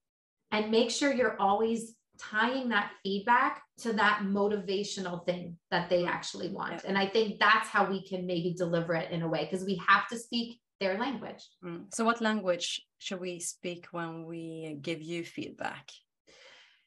And 0.53 0.71
make 0.71 0.91
sure 0.91 1.13
you're 1.13 1.41
always 1.41 1.97
tying 2.19 2.69
that 2.71 2.93
feedback 3.03 3.63
to 3.79 3.93
that 3.93 4.23
motivational 4.23 5.25
thing 5.27 5.57
that 5.71 5.89
they 5.91 6.07
actually 6.07 6.49
want. 6.49 6.73
Yeah. 6.73 6.81
and 6.89 6.99
i 6.99 7.07
think 7.07 7.39
that's 7.39 7.69
how 7.69 7.89
we 7.89 8.07
can 8.07 8.27
maybe 8.27 8.55
deliver 8.57 8.95
it 8.95 9.11
in 9.11 9.23
a 9.23 9.29
way 9.29 9.45
because 9.45 9.67
we 9.67 9.81
have 9.87 10.09
to 10.09 10.19
speak 10.19 10.61
their 10.81 10.99
language. 10.99 11.49
Mm. 11.65 11.95
so 11.95 12.05
what 12.05 12.21
language 12.21 12.83
should 12.99 13.21
we 13.21 13.41
speak 13.41 13.87
when 13.93 14.27
we 14.27 14.79
give 14.81 15.03
you 15.03 15.25
feedback? 15.25 15.91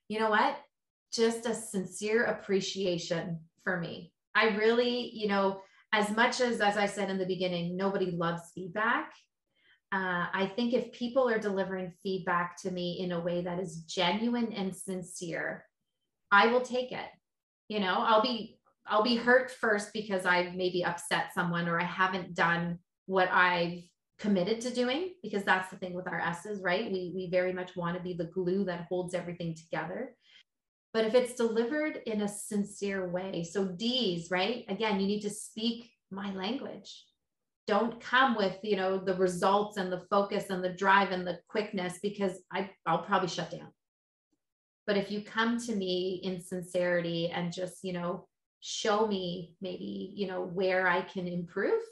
You 0.08 0.20
know 0.20 0.30
what? 0.30 0.58
Just 1.12 1.46
a 1.46 1.54
sincere 1.54 2.24
appreciation 2.26 3.40
for 3.64 3.80
me. 3.80 4.12
I 4.36 4.56
really 4.56 5.12
you 5.14 5.28
know 5.28 5.62
as 5.92 6.16
much 6.16 6.42
as, 6.42 6.62
as 6.62 6.78
I 6.78 6.86
said 6.86 7.10
in 7.10 7.18
the 7.18 7.26
beginning, 7.26 7.76
nobody 7.76 8.12
loves 8.12 8.42
feedback. 8.54 9.12
Uh, 9.92 10.28
I 10.32 10.52
think 10.56 10.74
if 10.74 10.92
people 10.92 11.28
are 11.28 11.40
delivering 11.40 11.94
feedback 12.04 12.62
to 12.62 12.70
me 12.72 13.00
in 13.00 13.12
a 13.12 13.20
way 13.20 13.42
that 13.42 13.60
is 13.60 13.78
genuine 13.88 14.54
and 14.54 14.76
sincere, 14.76 15.66
I 16.32 16.48
will 16.48 16.62
take 16.62 16.92
it. 16.92 17.08
You 17.70 17.80
know, 17.80 17.96
I'll 17.98 18.22
be 18.22 18.60
I'll 18.88 19.04
be 19.04 19.16
hurt 19.16 19.52
first 19.52 19.94
because 19.94 20.26
I've 20.26 20.56
maybe 20.56 20.84
upset 20.84 21.34
someone 21.34 21.68
or 21.68 21.80
I 21.80 21.84
haven't 21.84 22.34
done 22.34 22.80
what 23.06 23.30
I've 23.32 23.84
committed 24.20 24.62
to 24.62 24.74
doing 24.74 25.14
because 25.24 25.44
that's 25.44 25.70
the 25.70 25.78
thing 25.78 25.94
with 25.94 26.08
our 26.08 26.20
S's, 26.20 26.62
right? 26.62 26.92
We 26.92 27.12
we 27.16 27.30
very 27.32 27.54
much 27.54 27.76
want 27.76 27.98
to 27.98 28.04
be 28.04 28.14
the 28.14 28.26
glue 28.26 28.66
that 28.66 28.86
holds 28.90 29.16
everything 29.16 29.56
together. 29.56 30.16
But 30.94 31.06
if 31.06 31.14
it's 31.14 31.36
delivered 31.36 32.00
in 32.08 32.22
a 32.22 32.28
sincere 32.28 33.10
way, 33.10 33.44
so 33.44 33.66
D's, 33.66 34.32
right? 34.32 34.66
Again, 34.70 35.00
you 35.00 35.06
need 35.06 35.22
to 35.22 35.30
speak 35.30 35.92
my 36.10 36.34
language. 36.34 37.06
Don't 37.68 38.02
come 38.02 38.36
with, 38.36 38.58
you 38.64 38.76
know, 38.76 38.98
the 38.98 39.14
results 39.14 39.78
and 39.78 39.92
the 39.92 40.06
focus 40.10 40.50
and 40.50 40.64
the 40.64 40.74
drive 40.74 41.12
and 41.12 41.28
the 41.28 41.38
quickness 41.48 42.00
because 42.02 42.42
I, 42.52 42.72
I'll 42.88 43.04
probably 43.04 43.30
shut 43.30 43.52
down. 43.52 43.68
But 44.88 44.98
if 44.98 45.12
you 45.12 45.22
come 45.22 45.60
to 45.60 45.76
me 45.76 46.20
in 46.24 46.42
sincerity 46.42 47.30
and 47.30 47.54
just, 47.54 47.84
you 47.84 47.94
know, 47.94 48.28
show 48.60 49.06
me 49.06 49.54
maybe, 49.62 50.14
you 50.16 50.26
know, 50.26 50.42
where 50.42 50.88
I 50.88 51.02
can 51.02 51.28
improve, 51.28 51.84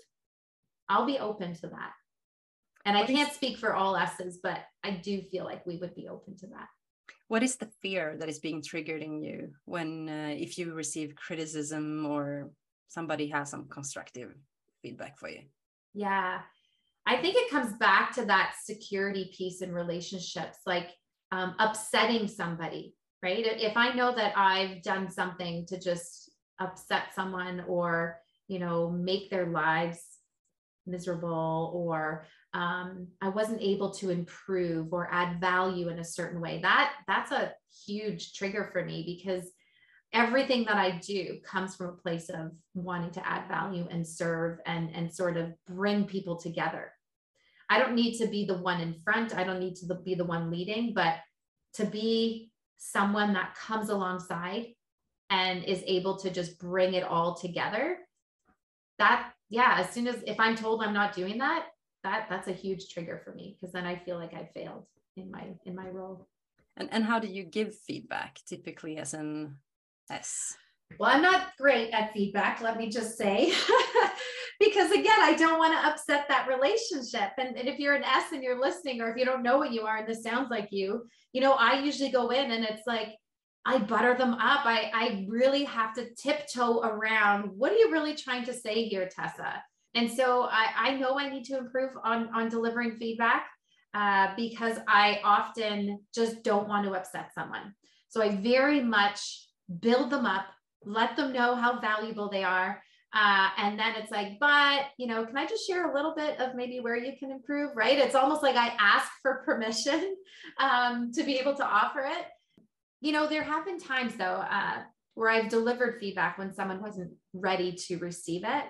I'll 0.89 1.05
be 1.05 1.19
open 1.19 1.53
to 1.57 1.67
that. 1.67 1.91
And 2.86 2.97
I 2.97 3.05
can't 3.05 3.31
speak 3.31 3.60
for 3.60 3.75
all 3.75 3.95
S's, 3.95 4.39
but 4.41 4.60
I 4.83 4.91
do 4.91 5.21
feel 5.21 5.45
like 5.45 5.65
we 5.67 5.77
would 5.77 5.93
be 5.93 6.07
open 6.07 6.38
to 6.38 6.47
that 6.47 6.69
what 7.27 7.43
is 7.43 7.57
the 7.57 7.69
fear 7.81 8.15
that 8.19 8.29
is 8.29 8.39
being 8.39 8.61
triggered 8.61 9.01
in 9.01 9.21
you 9.21 9.51
when 9.65 10.09
uh, 10.09 10.33
if 10.35 10.57
you 10.57 10.73
receive 10.73 11.15
criticism 11.15 12.05
or 12.05 12.51
somebody 12.87 13.27
has 13.29 13.49
some 13.49 13.67
constructive 13.67 14.33
feedback 14.81 15.17
for 15.19 15.29
you? 15.29 15.41
Yeah. 15.93 16.39
I 17.05 17.17
think 17.17 17.35
it 17.37 17.49
comes 17.49 17.73
back 17.73 18.13
to 18.15 18.25
that 18.25 18.53
security 18.63 19.31
piece 19.37 19.61
in 19.61 19.73
relationships 19.73 20.59
like 20.65 20.89
um, 21.31 21.55
upsetting 21.59 22.27
somebody 22.27 22.93
right? 23.23 23.45
If 23.45 23.75
i 23.75 23.93
know 23.93 24.13
that 24.15 24.33
i've 24.37 24.81
done 24.83 25.09
something 25.09 25.65
to 25.67 25.79
just 25.79 26.31
upset 26.59 27.13
someone 27.13 27.63
or 27.67 28.19
you 28.47 28.59
know 28.59 28.89
make 28.89 29.29
their 29.29 29.47
lives 29.47 30.01
miserable 30.88 31.71
or 31.73 32.26
um, 32.54 33.08
I 33.21 33.30
wasn't 33.30 33.62
able 33.62 33.91
to 33.95 34.10
improve 34.10 34.93
or 34.93 35.10
add 35.12 35.39
value 35.39 35.89
in 35.89 36.00
a 36.00 36.04
certain 36.04 36.41
way. 36.41 36.60
That 36.62 36.93
that's 37.08 37.32
a 37.32 37.54
huge 37.86 38.34
trigger 38.34 38.69
for 38.71 38.84
me 38.84 39.04
because 39.06 39.52
everything 40.13 40.63
that 40.65 40.78
I 40.78 41.00
do 41.00 41.39
comes 41.43 41.76
from 41.76 41.88
a 41.88 42.02
place 42.02 42.30
of 42.30 42.52
wanting 42.73 43.12
to 43.12 43.28
add 43.28 43.47
value 43.47 43.88
and 43.89 44.08
serve 44.08 44.60
and 44.65 44.89
and 44.95 45.13
sort 45.13 45.38
of 45.38 45.54
bring 45.67 46.06
people 46.06 46.38
together. 46.38 46.91
I 47.69 47.80
don't 47.80 47.95
need 47.95 48.17
to 48.19 48.28
be 48.28 48.45
the 48.45 48.58
one 48.58 48.80
in 48.80 48.95
front. 49.04 49.36
I 49.36 49.43
don't 49.43 49.60
need 49.60 49.76
to 49.78 49.95
be 49.95 50.15
the 50.15 50.23
one 50.23 50.50
leading, 50.50 50.93
but 50.93 51.15
to 51.73 51.86
be 51.86 52.52
someone 52.78 53.34
that 53.34 53.56
comes 53.56 53.89
alongside 53.89 54.67
and 55.30 55.63
is 55.65 55.84
able 55.86 56.17
to 56.17 56.30
just 56.30 56.58
bring 56.60 56.93
it 56.93 57.04
all 57.04 57.36
together 57.36 57.97
that 59.00 59.32
yeah 59.49 59.75
as 59.77 59.89
soon 59.89 60.07
as 60.07 60.23
if 60.25 60.39
i'm 60.39 60.55
told 60.55 60.83
i'm 60.83 60.93
not 60.93 61.13
doing 61.13 61.38
that 61.38 61.65
that 62.03 62.27
that's 62.29 62.47
a 62.47 62.53
huge 62.53 62.89
trigger 62.89 63.21
for 63.23 63.33
me 63.33 63.55
because 63.55 63.73
then 63.73 63.86
i 63.86 63.95
feel 63.95 64.17
like 64.17 64.33
i 64.33 64.49
failed 64.53 64.86
in 65.17 65.31
my 65.31 65.47
in 65.65 65.75
my 65.75 65.88
role. 65.89 66.27
And 66.77 66.89
and 66.91 67.03
how 67.03 67.19
do 67.19 67.27
you 67.27 67.43
give 67.43 67.75
feedback 67.75 68.39
typically 68.47 68.97
as 68.97 69.13
an 69.13 69.57
s? 70.10 70.55
Well 70.99 71.12
i'm 71.13 71.21
not 71.21 71.51
great 71.57 71.91
at 71.91 72.13
feedback 72.13 72.62
let 72.62 72.77
me 72.77 72.89
just 72.89 73.17
say 73.17 73.51
because 74.60 74.91
again 74.91 75.19
i 75.19 75.33
don't 75.36 75.60
want 75.60 75.73
to 75.73 75.88
upset 75.88 76.27
that 76.29 76.47
relationship. 76.47 77.31
And, 77.38 77.57
and 77.57 77.67
if 77.67 77.79
you're 77.79 77.95
an 77.95 78.03
s 78.03 78.31
and 78.31 78.43
you're 78.43 78.62
listening 78.62 79.01
or 79.01 79.10
if 79.10 79.17
you 79.17 79.25
don't 79.25 79.43
know 79.43 79.57
what 79.57 79.73
you 79.73 79.81
are 79.81 79.97
and 79.97 80.07
this 80.07 80.23
sounds 80.23 80.49
like 80.49 80.69
you 80.71 81.03
you 81.33 81.41
know 81.41 81.53
i 81.53 81.79
usually 81.79 82.12
go 82.12 82.29
in 82.29 82.51
and 82.51 82.63
it's 82.63 82.88
like 82.88 83.10
I 83.67 83.80
butter 83.80 84.15
them 84.17 84.34
up. 84.36 84.65
I, 84.65 84.89
I 84.93 85.25
really 85.27 85.65
have 85.65 85.93
to 85.95 86.08
tiptoe 86.15 86.80
around 86.84 87.51
what 87.58 87.73
are 87.73 87.75
you 87.75 87.91
really 87.91 88.15
trying 88.15 88.45
to 88.45 88.53
say 88.53 88.86
here, 88.86 89.10
Tessa? 89.13 89.62
And 89.93 90.10
so 90.10 90.43
I, 90.43 90.67
I 90.77 90.95
know 90.95 91.19
I 91.19 91.30
need 91.30 91.43
to 91.45 91.58
improve 91.58 91.91
on, 92.01 92.30
on 92.34 92.47
delivering 92.47 92.95
feedback 92.95 93.45
uh, 93.93 94.30
because 94.38 94.77
I 94.88 95.19
often 95.21 95.99
just 96.15 96.45
don't 96.45 96.69
want 96.69 96.86
to 96.86 96.93
upset 96.93 97.32
someone. 97.36 97.73
So 98.08 98.21
I 98.21 98.38
very 98.38 98.82
much 98.82 99.49
build 99.82 100.12
them 100.12 100.25
up, 100.25 100.45
let 100.86 101.17
them 101.17 101.34
know 101.34 101.53
how 101.53 101.82
valuable 101.82 102.30
they 102.30 102.45
are. 102.45 102.82
Uh, 103.13 103.49
and 103.58 103.77
then 103.77 103.95
it's 103.97 104.12
like, 104.12 104.39
but, 104.39 104.86
you 104.97 105.08
know, 105.08 105.25
can 105.25 105.38
I 105.38 105.45
just 105.45 105.67
share 105.67 105.91
a 105.91 105.93
little 105.93 106.15
bit 106.15 106.39
of 106.39 106.56
maybe 106.56 106.80
where 106.80 106.95
you 106.95 107.13
can 107.19 107.32
improve, 107.32 107.75
right? 107.75 107.97
It's 107.97 108.15
almost 108.15 108.43
like 108.43 108.56
I 108.56 108.77
ask 108.80 109.12
for 109.21 109.41
permission 109.45 110.15
um, 110.58 111.12
to 111.15 111.23
be 111.23 111.38
able 111.38 111.56
to 111.56 111.65
offer 111.65 112.06
it 112.06 112.27
you 113.01 113.12
know, 113.12 113.27
there 113.27 113.43
have 113.43 113.65
been 113.65 113.79
times 113.79 114.15
though 114.15 114.43
uh, 114.49 114.79
where 115.15 115.29
I've 115.29 115.49
delivered 115.49 115.99
feedback 115.99 116.38
when 116.38 116.53
someone 116.53 116.81
wasn't 116.81 117.12
ready 117.33 117.73
to 117.88 117.97
receive 117.97 118.43
it. 118.45 118.65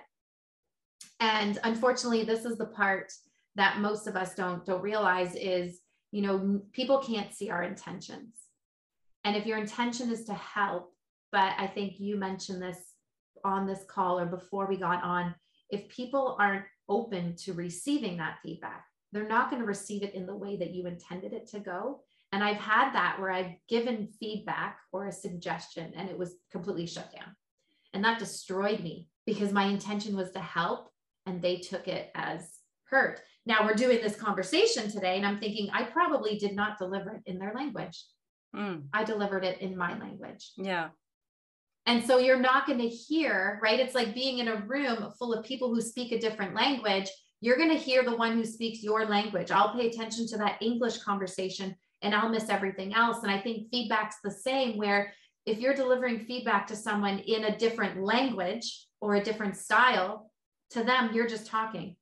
And 1.19 1.59
unfortunately, 1.63 2.23
this 2.23 2.45
is 2.45 2.57
the 2.57 2.65
part 2.65 3.11
that 3.55 3.79
most 3.79 4.07
of 4.07 4.15
us 4.15 4.35
don't 4.35 4.65
don't 4.65 4.81
realize 4.81 5.35
is, 5.35 5.79
you 6.11 6.21
know, 6.21 6.61
people 6.73 6.99
can't 6.99 7.33
see 7.33 7.49
our 7.49 7.63
intentions. 7.63 8.33
And 9.23 9.35
if 9.35 9.45
your 9.45 9.57
intention 9.57 10.11
is 10.11 10.25
to 10.25 10.33
help, 10.33 10.93
but 11.31 11.53
I 11.57 11.67
think 11.67 11.99
you 11.99 12.15
mentioned 12.15 12.61
this 12.61 12.79
on 13.43 13.67
this 13.67 13.83
call 13.89 14.19
or 14.19 14.25
before 14.25 14.67
we 14.67 14.77
got 14.77 15.03
on, 15.03 15.35
if 15.69 15.89
people 15.89 16.37
aren't 16.39 16.65
open 16.87 17.35
to 17.35 17.53
receiving 17.53 18.17
that 18.17 18.39
feedback, 18.41 18.85
they're 19.11 19.27
not 19.27 19.49
going 19.49 19.61
to 19.61 19.67
receive 19.67 20.03
it 20.03 20.13
in 20.13 20.25
the 20.25 20.35
way 20.35 20.55
that 20.57 20.73
you 20.73 20.85
intended 20.85 21.33
it 21.33 21.47
to 21.49 21.59
go. 21.59 22.01
And 22.37 22.43
I've 22.43 22.57
had 22.57 22.93
that 22.93 23.19
where 23.19 23.31
I've 23.31 23.55
given 23.67 24.09
feedback 24.19 24.77
or 24.91 25.07
a 25.07 25.11
suggestion 25.11 25.91
and 25.95 26.07
it 26.07 26.15
was 26.15 26.35
completely 26.51 26.85
shut 26.85 27.11
down. 27.11 27.35
And 27.95 28.03
that 28.03 28.19
destroyed 28.19 28.81
me 28.81 29.07
because 29.25 29.51
my 29.51 29.65
intention 29.65 30.15
was 30.15 30.29
to 30.33 30.39
help 30.39 30.91
and 31.25 31.41
they 31.41 31.57
took 31.57 31.87
it 31.87 32.11
as 32.13 32.47
hurt. 32.91 33.21
Now 33.47 33.65
we're 33.65 33.73
doing 33.73 34.01
this 34.03 34.15
conversation 34.15 34.91
today 34.91 35.17
and 35.17 35.25
I'm 35.25 35.39
thinking 35.39 35.71
I 35.73 35.85
probably 35.85 36.37
did 36.37 36.55
not 36.55 36.77
deliver 36.77 37.09
it 37.13 37.23
in 37.25 37.39
their 37.39 37.55
language. 37.55 38.05
Mm. 38.55 38.83
I 38.93 39.03
delivered 39.03 39.43
it 39.43 39.59
in 39.61 39.75
my 39.75 39.97
language. 39.97 40.51
Yeah. 40.57 40.89
And 41.87 42.05
so 42.05 42.19
you're 42.19 42.39
not 42.39 42.67
going 42.67 42.81
to 42.81 42.87
hear, 42.87 43.59
right? 43.63 43.79
It's 43.79 43.95
like 43.95 44.13
being 44.13 44.37
in 44.37 44.47
a 44.47 44.63
room 44.67 45.11
full 45.17 45.33
of 45.33 45.43
people 45.43 45.73
who 45.73 45.81
speak 45.81 46.11
a 46.11 46.19
different 46.19 46.53
language. 46.53 47.09
You're 47.41 47.57
going 47.57 47.71
to 47.71 47.75
hear 47.75 48.03
the 48.03 48.15
one 48.15 48.33
who 48.33 48.45
speaks 48.45 48.83
your 48.83 49.07
language. 49.07 49.49
I'll 49.49 49.73
pay 49.73 49.87
attention 49.87 50.27
to 50.27 50.37
that 50.37 50.61
English 50.61 50.99
conversation 50.99 51.75
and 52.01 52.13
I'll 52.13 52.29
miss 52.29 52.49
everything 52.49 52.93
else. 52.93 53.23
And 53.23 53.31
I 53.31 53.39
think 53.39 53.69
feedback's 53.71 54.17
the 54.23 54.31
same, 54.31 54.77
where 54.77 55.13
if 55.45 55.59
you're 55.59 55.73
delivering 55.73 56.25
feedback 56.25 56.67
to 56.67 56.75
someone 56.75 57.19
in 57.19 57.45
a 57.45 57.57
different 57.57 58.01
language 58.01 58.87
or 59.01 59.15
a 59.15 59.23
different 59.23 59.55
style, 59.55 60.31
to 60.71 60.83
them, 60.83 61.11
you're 61.13 61.27
just 61.27 61.47
talking 61.47 61.95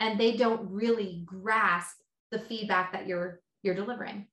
and 0.00 0.20
they 0.20 0.36
don't 0.36 0.70
really 0.70 1.22
grasp 1.24 1.96
the 2.30 2.38
feedback 2.38 2.92
that 2.92 3.06
you're 3.06 3.40
you're 3.62 3.74
delivering. 3.74 4.26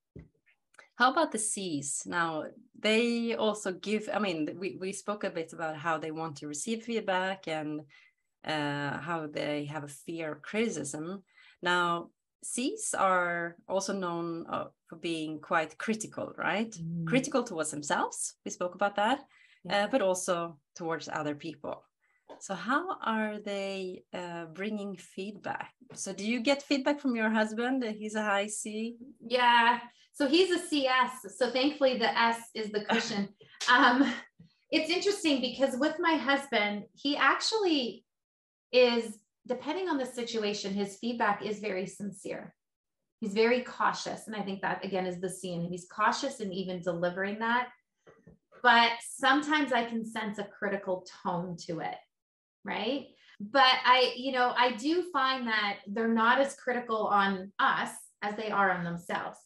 How 0.96 1.12
about 1.12 1.32
the 1.32 1.40
C's? 1.40 2.04
Now, 2.06 2.46
they 2.78 3.34
also 3.36 3.72
give, 3.72 4.08
I 4.14 4.20
mean, 4.20 4.58
we, 4.60 4.78
we 4.80 4.94
spoke 4.94 5.24
a 5.24 5.32
bit 5.32 5.52
about 5.52 5.76
how 5.76 5.98
they 5.98 6.12
want 6.12 6.38
to 6.38 6.48
receive 6.48 6.84
feedback 6.84 7.48
and 7.48 7.82
uh, 8.46 9.00
how 9.00 9.28
they 9.32 9.66
have 9.66 9.84
a 9.86 9.88
fear 9.88 10.34
of 10.34 10.44
criticism. 10.44 11.24
Now, 11.64 12.10
C's 12.44 12.94
are 12.94 13.56
also 13.68 13.94
known 13.94 14.46
uh, 14.48 14.66
for 14.94 15.00
being 15.00 15.40
quite 15.40 15.78
critical, 15.78 16.34
right? 16.38 16.72
Mm. 16.72 17.08
Critical 17.08 17.44
towards 17.44 17.72
themselves. 17.72 18.36
We 18.46 18.52
spoke 18.52 18.76
about 18.76 18.96
that, 18.96 19.20
yeah. 19.64 19.86
uh, 19.86 19.88
but 19.88 20.02
also 20.02 20.58
towards 20.76 21.10
other 21.12 21.36
people. 21.36 21.84
So, 22.40 22.54
how 22.56 22.98
are 23.04 23.40
they 23.40 24.04
uh, 24.14 24.46
bringing 24.54 24.96
feedback? 24.98 25.72
So, 25.94 26.14
do 26.14 26.26
you 26.26 26.40
get 26.42 26.64
feedback 26.64 27.00
from 27.00 27.16
your 27.16 27.30
husband? 27.30 27.84
He's 27.84 28.16
a 28.16 28.24
high 28.24 28.48
C. 28.48 28.98
Yeah. 29.28 29.80
So 30.16 30.28
he's 30.28 30.52
a 30.52 30.60
CS. 30.60 31.12
So 31.38 31.50
thankfully, 31.50 31.98
the 31.98 32.12
S 32.16 32.40
is 32.54 32.70
the 32.70 32.86
cushion. 32.86 33.30
um, 33.76 34.14
it's 34.70 34.92
interesting 34.92 35.42
because 35.42 35.76
with 35.76 35.96
my 36.00 36.16
husband, 36.18 36.84
he 36.94 37.18
actually 37.18 38.06
is 38.72 39.18
depending 39.48 39.90
on 39.90 39.98
the 39.98 40.06
situation, 40.06 40.72
his 40.72 40.98
feedback 40.98 41.44
is 41.44 41.60
very 41.60 41.88
sincere. 41.88 42.54
He's 43.24 43.34
very 43.34 43.62
cautious. 43.62 44.28
And 44.28 44.36
I 44.36 44.42
think 44.42 44.62
that 44.64 44.84
again 44.84 45.06
is 45.06 45.22
the 45.22 45.30
scene. 45.30 45.64
He's 45.64 45.88
cautious 45.90 46.42
in 46.42 46.52
even 46.52 46.82
delivering 46.82 47.40
that. 47.40 47.70
But 48.62 48.92
sometimes 49.00 49.72
I 49.72 49.86
can 49.86 50.06
sense 50.06 50.40
a 50.40 50.44
critical 50.44 51.08
tone 51.24 51.56
to 51.68 51.80
it. 51.80 51.96
Right. 52.66 53.08
But 53.40 53.76
I, 53.86 54.12
you 54.18 54.34
know, 54.34 54.54
I 54.58 54.74
do 54.74 55.06
find 55.14 55.48
that 55.48 55.78
they're 55.88 56.10
not 56.10 56.42
as 56.42 56.56
critical 56.56 57.08
on 57.08 57.54
us 57.60 57.92
as 58.22 58.36
they 58.36 58.52
are 58.52 58.72
on 58.72 58.84
themselves. 58.84 59.38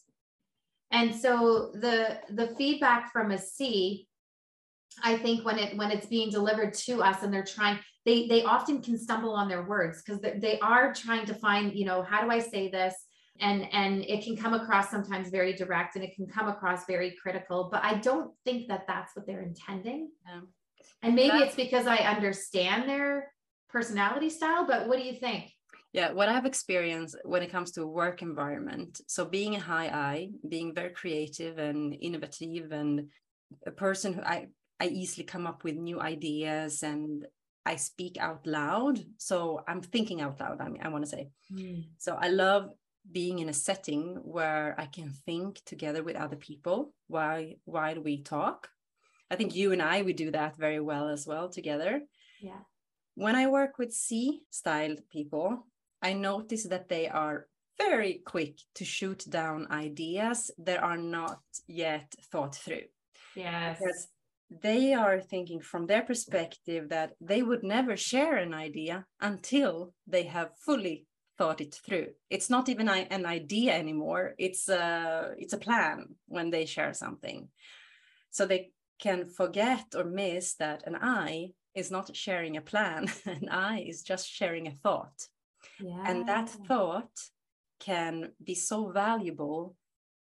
And 0.90 1.14
so 1.14 1.70
the 1.74 2.18
the 2.30 2.48
feedback 2.58 3.12
from 3.12 3.30
a 3.30 3.38
C 3.38 4.08
I 5.04 5.18
think 5.18 5.44
when 5.44 5.60
it 5.60 5.76
when 5.76 5.92
it's 5.92 6.06
being 6.06 6.30
delivered 6.30 6.74
to 6.74 7.00
us 7.04 7.22
and 7.22 7.32
they're 7.32 7.44
trying, 7.44 7.78
they 8.04 8.26
they 8.26 8.42
often 8.42 8.82
can 8.82 8.98
stumble 8.98 9.34
on 9.34 9.48
their 9.48 9.62
words 9.62 10.02
because 10.02 10.20
they 10.20 10.58
are 10.58 10.92
trying 10.92 11.26
to 11.26 11.34
find, 11.34 11.74
you 11.74 11.84
know, 11.84 12.02
how 12.02 12.24
do 12.24 12.28
I 12.28 12.40
say 12.40 12.68
this? 12.68 12.96
And 13.40 13.72
and 13.72 14.02
it 14.04 14.24
can 14.24 14.36
come 14.36 14.54
across 14.54 14.90
sometimes 14.90 15.28
very 15.30 15.52
direct 15.52 15.96
and 15.96 16.04
it 16.04 16.14
can 16.14 16.26
come 16.26 16.48
across 16.48 16.86
very 16.86 17.16
critical. 17.22 17.68
But 17.70 17.84
I 17.84 17.94
don't 17.94 18.32
think 18.44 18.68
that 18.68 18.86
that's 18.86 19.14
what 19.14 19.26
they're 19.26 19.42
intending. 19.42 20.10
And 21.02 21.14
maybe 21.14 21.38
that's, 21.38 21.48
it's 21.48 21.56
because 21.56 21.86
I 21.86 21.98
understand 21.98 22.88
their 22.88 23.32
personality 23.68 24.30
style. 24.30 24.66
But 24.66 24.88
what 24.88 24.98
do 24.98 25.04
you 25.04 25.14
think? 25.14 25.52
Yeah, 25.92 26.12
what 26.12 26.28
I've 26.28 26.44
experienced 26.44 27.16
when 27.24 27.42
it 27.42 27.50
comes 27.50 27.70
to 27.72 27.82
a 27.82 27.86
work 27.86 28.20
environment, 28.20 29.00
so 29.06 29.24
being 29.24 29.54
a 29.56 29.60
high 29.60 29.88
I, 29.88 30.30
being 30.46 30.74
very 30.74 30.90
creative 30.90 31.58
and 31.58 31.96
innovative, 32.00 32.72
and 32.72 33.08
a 33.66 33.70
person 33.70 34.12
who 34.12 34.22
I 34.22 34.48
I 34.80 34.86
easily 34.88 35.24
come 35.24 35.46
up 35.46 35.64
with 35.64 35.76
new 35.76 36.00
ideas 36.00 36.82
and 36.82 37.26
I 37.66 37.76
speak 37.76 38.16
out 38.18 38.46
loud. 38.46 39.00
So 39.18 39.62
I'm 39.66 39.82
thinking 39.82 40.20
out 40.20 40.40
loud, 40.40 40.60
I 40.60 40.68
mean, 40.68 40.82
I 40.82 40.88
want 40.88 41.04
to 41.04 41.10
say. 41.10 41.30
Mm. 41.52 41.88
So 41.98 42.16
I 42.20 42.28
love 42.28 42.70
being 43.10 43.38
in 43.38 43.48
a 43.48 43.52
setting 43.54 44.16
where 44.22 44.74
I 44.78 44.86
can 44.86 45.10
think 45.10 45.64
together 45.64 46.02
with 46.02 46.16
other 46.16 46.36
people 46.36 46.92
while 47.06 47.50
while 47.64 48.00
we 48.00 48.22
talk. 48.22 48.68
I 49.30 49.36
think 49.36 49.54
you 49.54 49.72
and 49.72 49.82
I 49.82 50.02
we 50.02 50.12
do 50.12 50.30
that 50.30 50.56
very 50.56 50.80
well 50.80 51.08
as 51.08 51.26
well 51.26 51.48
together. 51.48 52.02
Yeah. 52.40 52.62
When 53.14 53.34
I 53.34 53.46
work 53.48 53.78
with 53.78 53.92
C 53.92 54.42
style 54.50 54.96
people, 55.10 55.66
I 56.02 56.12
notice 56.12 56.64
that 56.68 56.88
they 56.88 57.08
are 57.08 57.48
very 57.78 58.22
quick 58.24 58.58
to 58.74 58.84
shoot 58.84 59.24
down 59.28 59.66
ideas 59.70 60.50
that 60.58 60.82
are 60.82 60.96
not 60.96 61.40
yet 61.66 62.14
thought 62.30 62.54
through. 62.54 62.88
Yes. 63.34 63.78
Because 63.78 64.08
they 64.50 64.94
are 64.94 65.20
thinking 65.20 65.60
from 65.60 65.86
their 65.86 66.02
perspective 66.02 66.88
that 66.88 67.12
they 67.20 67.42
would 67.42 67.62
never 67.62 67.96
share 67.96 68.36
an 68.36 68.54
idea 68.54 69.04
until 69.20 69.92
they 70.06 70.22
have 70.24 70.56
fully 70.58 71.06
thought 71.38 71.60
it 71.60 71.74
through. 71.74 72.08
It's 72.28 72.50
not 72.50 72.68
even 72.68 72.88
an 72.88 73.24
idea 73.24 73.72
anymore. 73.72 74.34
It's 74.38 74.68
a 74.68 75.34
it's 75.38 75.52
a 75.52 75.58
plan 75.58 76.16
when 76.26 76.50
they 76.50 76.66
share 76.66 76.92
something. 76.92 77.48
So 78.30 78.44
they 78.44 78.72
can 78.98 79.26
forget 79.26 79.86
or 79.96 80.04
miss 80.04 80.54
that 80.56 80.82
an 80.86 80.96
i 81.00 81.50
is 81.74 81.90
not 81.90 82.14
sharing 82.16 82.56
a 82.56 82.60
plan. 82.60 83.06
An 83.26 83.48
i 83.48 83.80
is 83.80 84.02
just 84.02 84.28
sharing 84.28 84.66
a 84.66 84.72
thought. 84.82 85.28
Yeah. 85.80 86.02
and 86.06 86.28
that 86.28 86.48
thought 86.68 87.16
can 87.80 88.32
be 88.42 88.54
so 88.54 88.90
valuable 88.90 89.76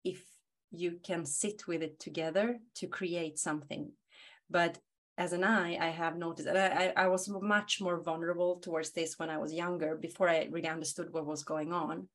if 0.05 0.23
you 0.71 0.99
can 1.03 1.25
sit 1.25 1.67
with 1.67 1.83
it 1.83 1.99
together 1.99 2.59
to 2.75 2.87
create 2.87 3.39
something. 3.39 3.93
But 4.51 4.79
as 5.19 5.33
an 5.33 5.45
I, 5.45 5.77
I 5.79 5.91
have 5.91 6.17
noticed, 6.17 6.49
and 6.49 6.59
I, 6.59 6.93
I 6.97 7.09
was 7.09 7.29
much 7.29 7.81
more 7.81 8.03
vulnerable 8.03 8.57
towards 8.61 8.91
this 8.91 9.19
when 9.19 9.31
I 9.31 9.39
was 9.39 9.53
younger, 9.53 9.97
before 9.97 10.29
I 10.29 10.49
really 10.51 10.69
understood 10.69 11.13
what 11.13 11.27
was 11.27 11.43
going 11.45 11.73
on. 11.73 12.09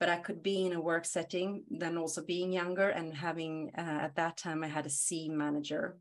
But 0.00 0.08
I 0.08 0.16
could 0.16 0.42
be 0.42 0.66
in 0.66 0.72
a 0.72 0.80
work 0.80 1.04
setting, 1.04 1.64
then 1.70 1.96
also 1.96 2.22
being 2.24 2.52
younger 2.52 2.88
and 2.88 3.14
having, 3.14 3.70
uh, 3.78 3.80
at 3.80 4.16
that 4.16 4.36
time, 4.36 4.64
I 4.64 4.68
had 4.68 4.86
a 4.86 4.90
C 4.90 5.28
manager. 5.28 5.98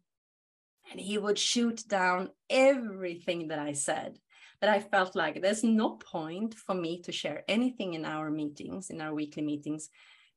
and 0.91 0.99
he 0.99 1.17
would 1.17 1.39
shoot 1.39 1.87
down 1.87 2.29
everything 2.49 3.47
that 3.49 3.59
I 3.59 3.73
said. 3.73 4.17
That 4.61 4.69
I 4.69 4.79
felt 4.79 5.13
like 5.15 5.41
there's 5.41 5.63
no 5.63 5.91
point 5.91 6.55
for 6.55 6.73
me 6.73 7.01
to 7.01 7.11
share 7.11 7.43
anything 7.49 7.95
in 7.95 8.05
our 8.05 8.31
meetings, 8.31 8.89
in 8.89 9.01
our 9.01 9.13
weekly 9.13 9.43
meetings, 9.43 9.89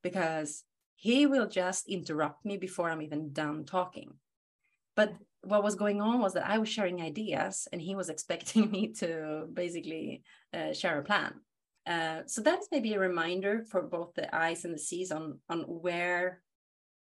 because 0.02 0.64
he 0.96 1.26
will 1.26 1.46
just 1.46 1.88
interrupt 1.88 2.44
me 2.44 2.56
before 2.56 2.90
I'm 2.90 3.02
even 3.02 3.32
done 3.32 3.64
talking. 3.64 4.14
But 4.96 5.14
what 5.46 5.62
was 5.62 5.74
going 5.74 6.00
on 6.00 6.20
was 6.20 6.34
that 6.34 6.48
I 6.48 6.58
was 6.58 6.68
sharing 6.68 7.00
ideas 7.00 7.68
and 7.72 7.80
he 7.80 7.94
was 7.94 8.08
expecting 8.14 8.70
me 8.70 8.92
to 8.94 9.46
basically 9.52 10.22
uh, 10.52 10.72
share 10.72 10.98
a 10.98 11.04
plan. 11.04 11.34
Uh, 11.86 12.22
so 12.26 12.42
that's 12.42 12.68
maybe 12.72 12.94
a 12.94 12.98
reminder 12.98 13.64
for 13.70 13.82
both 13.82 14.14
the 14.14 14.34
I's 14.34 14.64
and 14.64 14.74
the 14.74 14.78
C's 14.78 15.12
on 15.12 15.38
on 15.48 15.60
where 15.60 16.42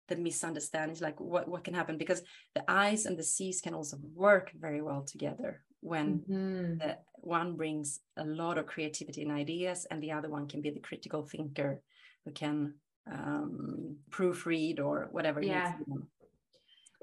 the 0.10 0.15
misunderstandings 0.15 1.02
like 1.02 1.19
what 1.19 1.48
what 1.48 1.63
can 1.63 1.76
happen 1.76 1.98
because 1.98 2.22
the 2.56 2.69
I's 2.69 3.06
and 3.06 3.17
the 3.17 3.24
C's 3.24 3.62
can 3.62 3.74
also 3.76 3.98
work 4.15 4.52
very 4.60 4.82
well 4.82 5.04
together 5.04 5.63
when 5.82 6.19
mm-hmm. 6.19 6.78
the 6.80 6.98
one 7.15 7.56
brings 7.56 8.00
a 8.17 8.26
lot 8.26 8.58
of 8.58 8.65
creativity 8.65 9.22
and 9.22 9.32
ideas 9.32 9.86
and 9.91 10.02
the 10.02 10.12
other 10.12 10.30
one 10.30 10.48
can 10.48 10.62
be 10.62 10.72
the 10.72 10.80
critical 10.80 11.24
thinker 11.24 11.82
who 12.26 12.32
can 12.32 12.74
um, 13.12 13.98
proofread 14.10 14.80
or 14.80 15.08
whatever 15.12 15.41
yeah 15.41 15.74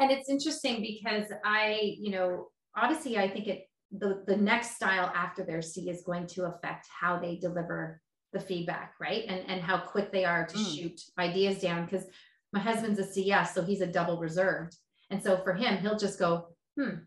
and 0.01 0.11
it's 0.11 0.29
interesting 0.29 0.81
because 0.81 1.31
i 1.45 1.95
you 1.99 2.11
know 2.11 2.49
obviously 2.77 3.19
i 3.19 3.29
think 3.29 3.47
it 3.47 3.67
the 3.93 4.23
the 4.27 4.37
next 4.37 4.77
style 4.77 5.13
after 5.15 5.45
their 5.45 5.63
c 5.63 5.89
is 5.89 6.03
going 6.03 6.27
to 6.27 6.45
affect 6.45 6.87
how 7.01 7.19
they 7.19 7.37
deliver 7.37 8.01
the 8.33 8.41
feedback 8.41 8.95
right? 9.01 9.25
And 9.29 9.49
and 9.49 9.61
how 9.61 9.79
quick 9.79 10.13
they 10.13 10.25
are 10.25 10.47
to 10.47 10.57
mm. 10.57 10.77
shoot 10.77 11.01
ideas 11.19 11.61
down 11.61 11.85
because 11.85 12.07
my 12.53 12.61
husband's 12.61 12.99
a 12.99 13.05
cs 13.05 13.55
so 13.55 13.63
he's 13.63 13.81
a 13.81 13.87
double 13.87 14.19
reserved. 14.19 14.77
And 15.11 15.23
so 15.23 15.39
for 15.39 15.53
him 15.53 15.79
he'll 15.79 15.99
just 15.99 16.19
go 16.19 16.49
hmm. 16.79 17.01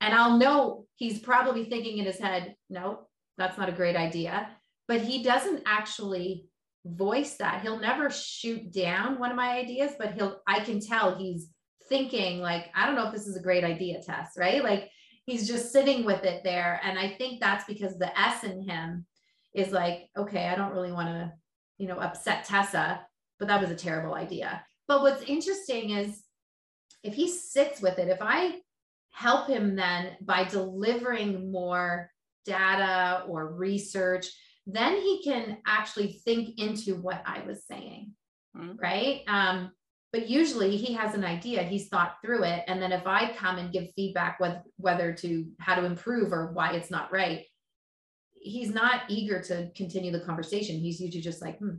And 0.00 0.14
i'll 0.14 0.36
know 0.36 0.86
he's 0.96 1.18
probably 1.18 1.64
thinking 1.64 1.98
in 1.98 2.04
his 2.04 2.18
head 2.18 2.54
no 2.68 3.06
that's 3.38 3.58
not 3.58 3.68
a 3.68 3.72
great 3.72 3.96
idea. 3.96 4.48
But 4.88 5.00
he 5.00 5.22
doesn't 5.22 5.62
actually 5.66 6.48
voice 6.84 7.36
that. 7.38 7.62
He'll 7.62 7.80
never 7.80 8.08
shoot 8.08 8.72
down 8.72 9.18
one 9.18 9.30
of 9.30 9.36
my 9.36 9.58
ideas 9.58 9.92
but 9.98 10.12
he'll 10.12 10.40
i 10.46 10.60
can 10.60 10.80
tell 10.80 11.16
he's 11.16 11.48
thinking 11.88 12.40
like 12.40 12.66
i 12.74 12.86
don't 12.86 12.94
know 12.94 13.06
if 13.06 13.12
this 13.12 13.26
is 13.26 13.36
a 13.36 13.42
great 13.42 13.64
idea 13.64 14.00
Tess 14.00 14.32
right 14.36 14.62
like 14.62 14.90
he's 15.24 15.48
just 15.48 15.72
sitting 15.72 16.04
with 16.04 16.24
it 16.24 16.42
there 16.44 16.80
and 16.82 16.98
i 16.98 17.08
think 17.08 17.40
that's 17.40 17.64
because 17.64 17.98
the 17.98 18.18
s 18.18 18.44
in 18.44 18.62
him 18.68 19.06
is 19.54 19.72
like 19.72 20.08
okay 20.16 20.48
i 20.48 20.54
don't 20.54 20.72
really 20.72 20.92
want 20.92 21.08
to 21.08 21.32
you 21.78 21.86
know 21.88 21.98
upset 21.98 22.44
tessa 22.44 23.04
but 23.38 23.48
that 23.48 23.60
was 23.60 23.70
a 23.70 23.76
terrible 23.76 24.14
idea 24.14 24.62
but 24.88 25.02
what's 25.02 25.22
interesting 25.22 25.90
is 25.90 26.22
if 27.02 27.14
he 27.14 27.28
sits 27.28 27.80
with 27.80 27.98
it 27.98 28.08
if 28.08 28.18
i 28.20 28.56
help 29.10 29.48
him 29.48 29.76
then 29.76 30.16
by 30.20 30.44
delivering 30.44 31.50
more 31.50 32.10
data 32.44 33.24
or 33.26 33.54
research 33.54 34.26
then 34.66 34.96
he 34.96 35.22
can 35.22 35.58
actually 35.66 36.20
think 36.24 36.58
into 36.58 36.96
what 36.96 37.22
I 37.24 37.42
was 37.46 37.64
saying. 37.64 38.12
Mm-hmm. 38.56 38.76
Right. 38.76 39.22
Um, 39.28 39.70
but 40.12 40.28
usually 40.28 40.76
he 40.76 40.94
has 40.94 41.14
an 41.14 41.24
idea, 41.24 41.62
he's 41.62 41.88
thought 41.88 42.16
through 42.24 42.44
it. 42.44 42.64
And 42.66 42.80
then 42.80 42.92
if 42.92 43.06
I 43.06 43.34
come 43.34 43.58
and 43.58 43.72
give 43.72 43.92
feedback 43.94 44.40
with 44.40 44.56
whether 44.76 45.12
to 45.14 45.46
how 45.58 45.74
to 45.74 45.84
improve 45.84 46.32
or 46.32 46.52
why 46.52 46.72
it's 46.72 46.90
not 46.90 47.12
right, 47.12 47.44
he's 48.34 48.72
not 48.72 49.02
eager 49.08 49.42
to 49.42 49.70
continue 49.76 50.12
the 50.12 50.20
conversation. 50.20 50.78
He's 50.78 51.00
usually 51.00 51.22
just 51.22 51.42
like, 51.42 51.58
hmm. 51.58 51.76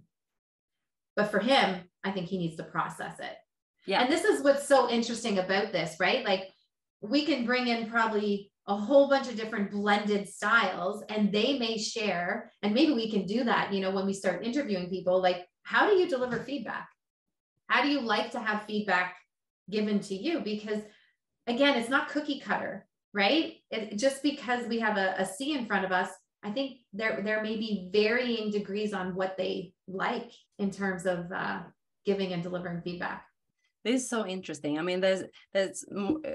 But 1.16 1.32
for 1.32 1.40
him, 1.40 1.82
I 2.04 2.12
think 2.12 2.28
he 2.28 2.38
needs 2.38 2.58
to 2.58 2.64
process 2.64 3.20
it. 3.20 3.38
Yeah. 3.88 4.04
And 4.04 4.12
this 4.12 4.24
is 4.24 4.44
what's 4.44 4.68
so 4.68 4.90
interesting 4.90 5.40
about 5.40 5.72
this, 5.72 5.96
right? 6.00 6.24
Like 6.24 6.50
we 7.02 7.26
can 7.26 7.46
bring 7.46 7.68
in 7.68 7.90
probably 7.90 8.52
a 8.68 8.76
whole 8.76 9.10
bunch 9.10 9.30
of 9.30 9.38
different 9.38 9.72
blended 9.72 10.28
styles 10.28 11.04
and 11.10 11.32
they 11.32 11.58
may 11.58 11.78
share 11.78 12.52
and 12.62 12.74
maybe 12.74 12.94
we 12.94 13.10
can 13.10 13.26
do 13.26 13.46
that 13.46 13.74
you 13.74 13.80
know 13.80 13.92
when 13.92 14.06
we 14.06 14.14
start 14.14 14.46
interviewing 14.46 14.90
people 14.90 15.22
like 15.22 15.46
how 15.64 15.90
do 15.90 15.96
you 15.96 16.08
deliver 16.08 16.40
feedback 16.40 16.90
how 17.68 17.82
do 17.84 17.90
you 17.90 18.02
like 18.02 18.32
to 18.32 18.40
have 18.40 18.66
feedback 18.66 19.16
given 19.70 20.00
to 20.02 20.16
you? 20.16 20.40
Because 20.40 20.82
again 21.48 21.78
it's 21.78 21.90
not 21.90 22.10
cookie 22.10 22.40
cutter 22.40 22.86
right? 23.14 23.54
It, 23.72 23.98
just 23.98 24.22
because 24.22 24.68
we 24.68 24.80
have 24.80 24.98
a, 24.98 25.16
a 25.18 25.26
c 25.26 25.54
in 25.58 25.66
front 25.66 25.86
of 25.86 25.92
us 25.92 26.10
i 26.44 26.52
think 26.52 26.82
there 26.94 27.22
there 27.24 27.42
may 27.42 27.56
be 27.56 27.90
varying 27.92 28.52
degrees 28.52 28.94
on 28.94 29.16
what 29.16 29.38
they 29.38 29.74
like 29.88 30.32
in 30.60 30.70
terms 30.70 31.06
of 31.06 31.32
uh, 31.32 31.62
giving 32.06 32.34
and 32.34 32.42
delivering 32.42 32.82
feedback. 32.82 33.26
This 33.84 34.04
is 34.04 34.10
so 34.10 34.26
interesting. 34.26 34.80
I 34.80 34.82
mean 34.82 35.02
there's 35.02 35.24
there's 35.54 35.86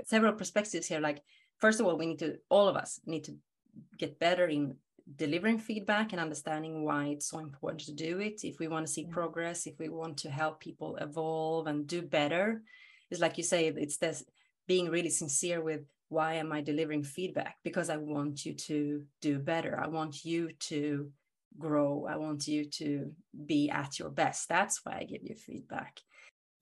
several 0.04 0.34
perspectives 0.34 0.86
here. 0.86 1.00
Like 1.00 1.22
first 1.58 1.80
of 1.80 1.86
all, 1.86 1.96
we 1.96 2.06
need 2.06 2.18
to, 2.20 2.36
all 2.48 2.68
of 2.68 2.76
us 2.76 3.00
need 3.06 3.24
to 3.24 3.36
get 3.98 4.18
better 4.18 4.46
in 4.46 4.76
delivering 5.16 5.58
feedback 5.58 6.12
and 6.12 6.20
understanding 6.20 6.84
why 6.84 7.06
it's 7.06 7.26
so 7.26 7.38
important 7.38 7.80
to 7.80 7.92
do 7.92 8.20
it. 8.20 8.44
If 8.44 8.58
we 8.58 8.68
want 8.68 8.86
to 8.86 8.92
see 8.92 9.06
progress, 9.06 9.66
if 9.66 9.78
we 9.78 9.88
want 9.88 10.16
to 10.18 10.30
help 10.30 10.60
people 10.60 10.96
evolve 10.96 11.66
and 11.66 11.86
do 11.86 12.02
better, 12.02 12.62
it's 13.10 13.20
like 13.20 13.36
you 13.36 13.44
say, 13.44 13.68
it's 13.68 13.98
this 13.98 14.24
being 14.66 14.88
really 14.88 15.10
sincere 15.10 15.62
with 15.62 15.82
why 16.08 16.34
am 16.34 16.52
I 16.52 16.60
delivering 16.60 17.04
feedback? 17.04 17.56
Because 17.64 17.88
I 17.90 17.96
want 17.96 18.44
you 18.44 18.54
to 18.54 19.04
do 19.20 19.38
better. 19.38 19.80
I 19.82 19.88
want 19.88 20.24
you 20.24 20.50
to 20.60 21.10
grow. 21.58 22.06
I 22.08 22.16
want 22.16 22.46
you 22.46 22.64
to 22.66 23.12
be 23.46 23.70
at 23.70 23.98
your 23.98 24.10
best. 24.10 24.48
That's 24.48 24.84
why 24.84 24.98
I 24.98 25.04
give 25.04 25.22
you 25.22 25.34
feedback 25.34 26.00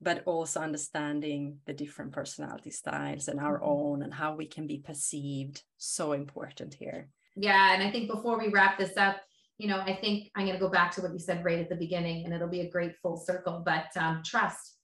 but 0.03 0.22
also 0.24 0.61
understanding 0.61 1.59
the 1.66 1.72
different 1.72 2.12
personality 2.12 2.70
styles 2.70 3.29
and 3.29 3.38
our 3.38 3.59
mm-hmm. 3.59 3.68
own 3.68 4.03
and 4.03 4.14
how 4.14 4.35
we 4.35 4.46
can 4.46 4.66
be 4.66 4.79
perceived 4.79 5.62
so 5.76 6.12
important 6.12 6.74
here 6.74 7.09
yeah 7.36 7.74
and 7.74 7.82
i 7.82 7.90
think 7.90 8.10
before 8.10 8.38
we 8.38 8.48
wrap 8.48 8.78
this 8.78 8.96
up 8.96 9.16
you 9.58 9.68
know 9.68 9.80
i 9.80 9.94
think 9.94 10.30
i'm 10.34 10.46
going 10.46 10.56
to 10.56 10.64
go 10.64 10.70
back 10.70 10.90
to 10.90 11.00
what 11.00 11.12
you 11.12 11.18
said 11.18 11.44
right 11.44 11.58
at 11.58 11.68
the 11.68 11.76
beginning 11.76 12.24
and 12.24 12.34
it'll 12.34 12.48
be 12.48 12.60
a 12.60 12.70
great 12.70 12.96
full 13.02 13.16
circle 13.16 13.62
but 13.64 13.86
um, 13.96 14.22
trust 14.24 14.76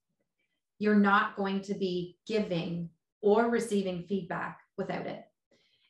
you're 0.79 0.95
not 0.95 1.37
going 1.37 1.61
to 1.61 1.75
be 1.75 2.17
giving 2.27 2.89
or 3.23 3.49
receiving 3.49 4.03
feedback 4.03 4.59
without 4.77 5.07
it 5.07 5.25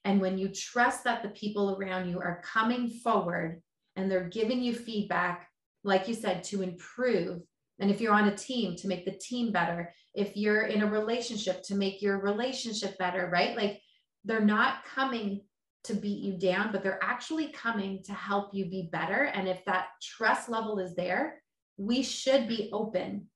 and 0.04 0.20
when 0.20 0.38
you 0.38 0.48
trust 0.48 1.04
that 1.04 1.22
the 1.22 1.28
people 1.30 1.76
around 1.76 2.08
you 2.08 2.18
are 2.18 2.42
coming 2.44 2.88
forward 2.88 3.60
and 3.96 4.10
they're 4.10 4.28
giving 4.28 4.62
you 4.62 4.74
feedback 4.74 5.48
like 5.84 6.08
you 6.08 6.14
said 6.14 6.42
to 6.42 6.62
improve 6.62 7.42
and 7.78 7.90
if 7.90 8.00
you're 8.00 8.14
on 8.14 8.28
a 8.28 8.36
team 8.36 8.74
to 8.76 8.88
make 8.88 9.04
the 9.04 9.12
team 9.12 9.52
better, 9.52 9.92
if 10.14 10.36
you're 10.36 10.62
in 10.62 10.82
a 10.82 10.90
relationship 10.90 11.62
to 11.64 11.74
make 11.74 12.00
your 12.00 12.18
relationship 12.20 12.96
better, 12.98 13.28
right? 13.30 13.56
Like 13.56 13.80
they're 14.24 14.40
not 14.40 14.84
coming 14.84 15.42
to 15.86 15.94
beat 15.94 16.22
you 16.22 16.34
down, 16.34 16.72
but 16.72 16.82
they're 16.82 17.02
actually 17.02 17.48
coming 17.48 18.02
to 18.04 18.12
help 18.12 18.54
you 18.54 18.66
be 18.66 18.88
better. 18.92 19.24
And 19.24 19.48
if 19.48 19.64
that 19.64 19.88
trust 20.02 20.48
level 20.48 20.78
is 20.78 20.94
there, 20.94 21.42
we 21.76 22.02
should 22.02 22.48
be 22.48 22.70
open 22.72 23.26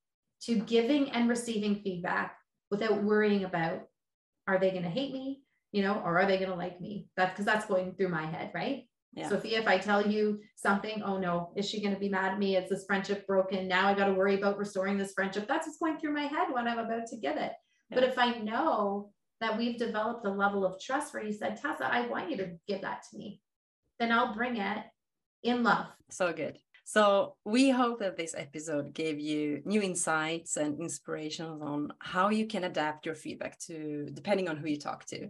to 0.43 0.57
giving 0.57 1.11
and 1.11 1.29
receiving 1.29 1.83
feedback 1.83 2.37
without 2.71 3.03
worrying 3.03 3.45
about 3.45 3.83
are 4.47 4.59
they 4.59 4.71
going 4.71 4.83
to 4.83 4.89
hate 4.89 5.13
me, 5.13 5.43
you 5.73 5.83
know, 5.83 6.01
or 6.05 6.19
are 6.19 6.27
they 6.27 6.39
going 6.39 6.51
to 6.51 6.57
like 6.57 6.81
me? 6.81 7.09
That's 7.17 7.33
because 7.33 7.45
that's 7.45 7.67
going 7.67 7.95
through 7.95 8.09
my 8.09 8.27
head, 8.27 8.51
right? 8.55 8.85
Yeah. 9.13 9.29
Sophia, 9.29 9.61
if 9.61 9.67
I 9.67 9.79
tell 9.79 10.07
you 10.07 10.41
something, 10.57 11.03
oh 11.03 11.19
no, 11.19 11.53
is 11.57 11.69
she 11.69 11.83
going 11.83 11.95
to 11.95 12.01
be 12.01 12.09
mad 12.09 12.33
at 12.33 12.39
me? 12.39 12.57
Is 12.57 12.71
this 12.71 12.85
friendship 12.87 13.27
broken? 13.27 13.67
Now 13.67 13.89
I 13.89 13.95
got 13.95 14.07
to 14.07 14.15
worry 14.15 14.37
about 14.37 14.59
restoring 14.59 14.99
this 14.99 15.13
friendship. 15.13 15.49
That's 15.49 15.67
what's 15.67 15.79
going 15.79 15.99
through 15.99 16.15
my 16.15 16.27
head 16.27 16.49
when 16.51 16.69
I'm 16.69 16.79
about 16.79 17.07
to 17.09 17.17
give 17.17 17.37
it. 17.37 17.53
Yeah. 17.91 17.95
But 17.95 18.05
if 18.05 18.19
I 18.19 18.39
know 18.39 19.11
that 19.41 19.57
we've 19.57 19.79
developed 19.79 20.27
a 20.27 20.31
level 20.31 20.65
of 20.65 20.81
trust 20.81 21.15
where 21.15 21.23
you 21.23 21.33
said, 21.33 21.61
Tessa, 21.61 21.89
I 21.91 22.07
want 22.07 22.31
you 22.31 22.37
to 22.39 22.51
give 22.69 22.83
that 22.83 23.05
to 23.11 23.19
me, 23.19 23.41
then 23.99 24.13
I'll 24.13 24.35
bring 24.35 24.57
it 24.57 24.79
in 25.43 25.63
love. 25.63 25.87
So 26.11 26.33
good. 26.33 26.59
So 26.85 27.37
we 27.45 27.71
hope 27.71 28.01
that 28.01 28.17
this 28.17 28.35
episode 28.37 28.93
gave 28.93 29.21
you 29.21 29.63
new 29.65 29.81
insights 29.81 30.57
and 30.57 30.81
inspirations 30.81 31.63
on 31.63 31.93
how 32.01 32.31
you 32.31 32.47
can 32.47 32.65
adapt 32.65 33.07
your 33.07 33.15
feedback 33.15 33.59
to 33.61 34.09
depending 34.13 34.49
on 34.49 34.57
who 34.57 34.69
you 34.69 34.79
talk 34.79 35.05
to. 35.07 35.29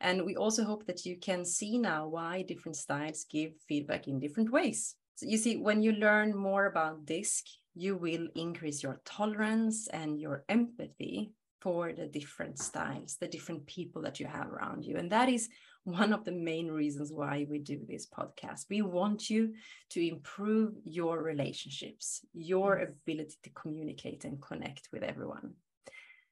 And 0.00 0.24
we 0.24 0.36
also 0.36 0.64
hope 0.64 0.86
that 0.86 1.04
you 1.04 1.18
can 1.18 1.44
see 1.44 1.78
now 1.78 2.06
why 2.06 2.42
different 2.42 2.76
styles 2.76 3.26
give 3.30 3.52
feedback 3.68 4.08
in 4.08 4.20
different 4.20 4.50
ways. 4.50 4.94
So 5.16 5.26
you 5.26 5.36
see, 5.36 5.58
when 5.58 5.82
you 5.82 5.92
learn 5.92 6.34
more 6.34 6.66
about 6.66 7.04
DISC, 7.04 7.44
you 7.74 7.96
will 7.96 8.28
increase 8.34 8.82
your 8.82 9.00
tolerance 9.04 9.88
and 9.88 10.18
your 10.18 10.44
empathy 10.48 11.32
for 11.60 11.92
the 11.92 12.06
different 12.06 12.58
styles, 12.58 13.16
the 13.20 13.28
different 13.28 13.66
people 13.66 14.02
that 14.02 14.18
you 14.18 14.26
have 14.26 14.48
around 14.48 14.84
you. 14.84 14.96
And 14.96 15.10
that 15.12 15.28
is 15.28 15.48
one 15.84 16.12
of 16.12 16.24
the 16.24 16.32
main 16.32 16.68
reasons 16.70 17.12
why 17.12 17.46
we 17.48 17.58
do 17.58 17.80
this 17.88 18.06
podcast. 18.06 18.66
We 18.68 18.82
want 18.82 19.30
you 19.30 19.54
to 19.90 20.06
improve 20.06 20.74
your 20.84 21.22
relationships, 21.22 22.20
your 22.32 22.78
ability 22.78 23.36
to 23.42 23.50
communicate 23.50 24.24
and 24.24 24.40
connect 24.40 24.88
with 24.92 25.02
everyone. 25.02 25.54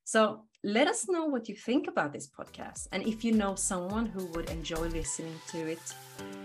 So 0.04 0.44
let 0.64 0.88
us 0.88 1.06
know 1.08 1.26
what 1.26 1.48
you 1.48 1.54
think 1.54 1.86
about 1.86 2.12
this 2.12 2.28
podcast. 2.28 2.88
And 2.92 3.06
if 3.06 3.24
you 3.24 3.32
know 3.32 3.54
someone 3.54 4.06
who 4.06 4.24
would 4.26 4.48
enjoy 4.50 4.88
listening 4.88 5.38
to 5.48 5.70
it, 5.70 5.94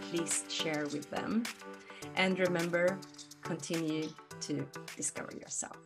please 0.10 0.44
share 0.50 0.84
with 0.92 1.10
them. 1.10 1.44
And 2.16 2.38
remember, 2.40 3.00
continue 3.42 4.10
to 4.42 4.66
discover 4.98 5.34
yourself. 5.34 5.78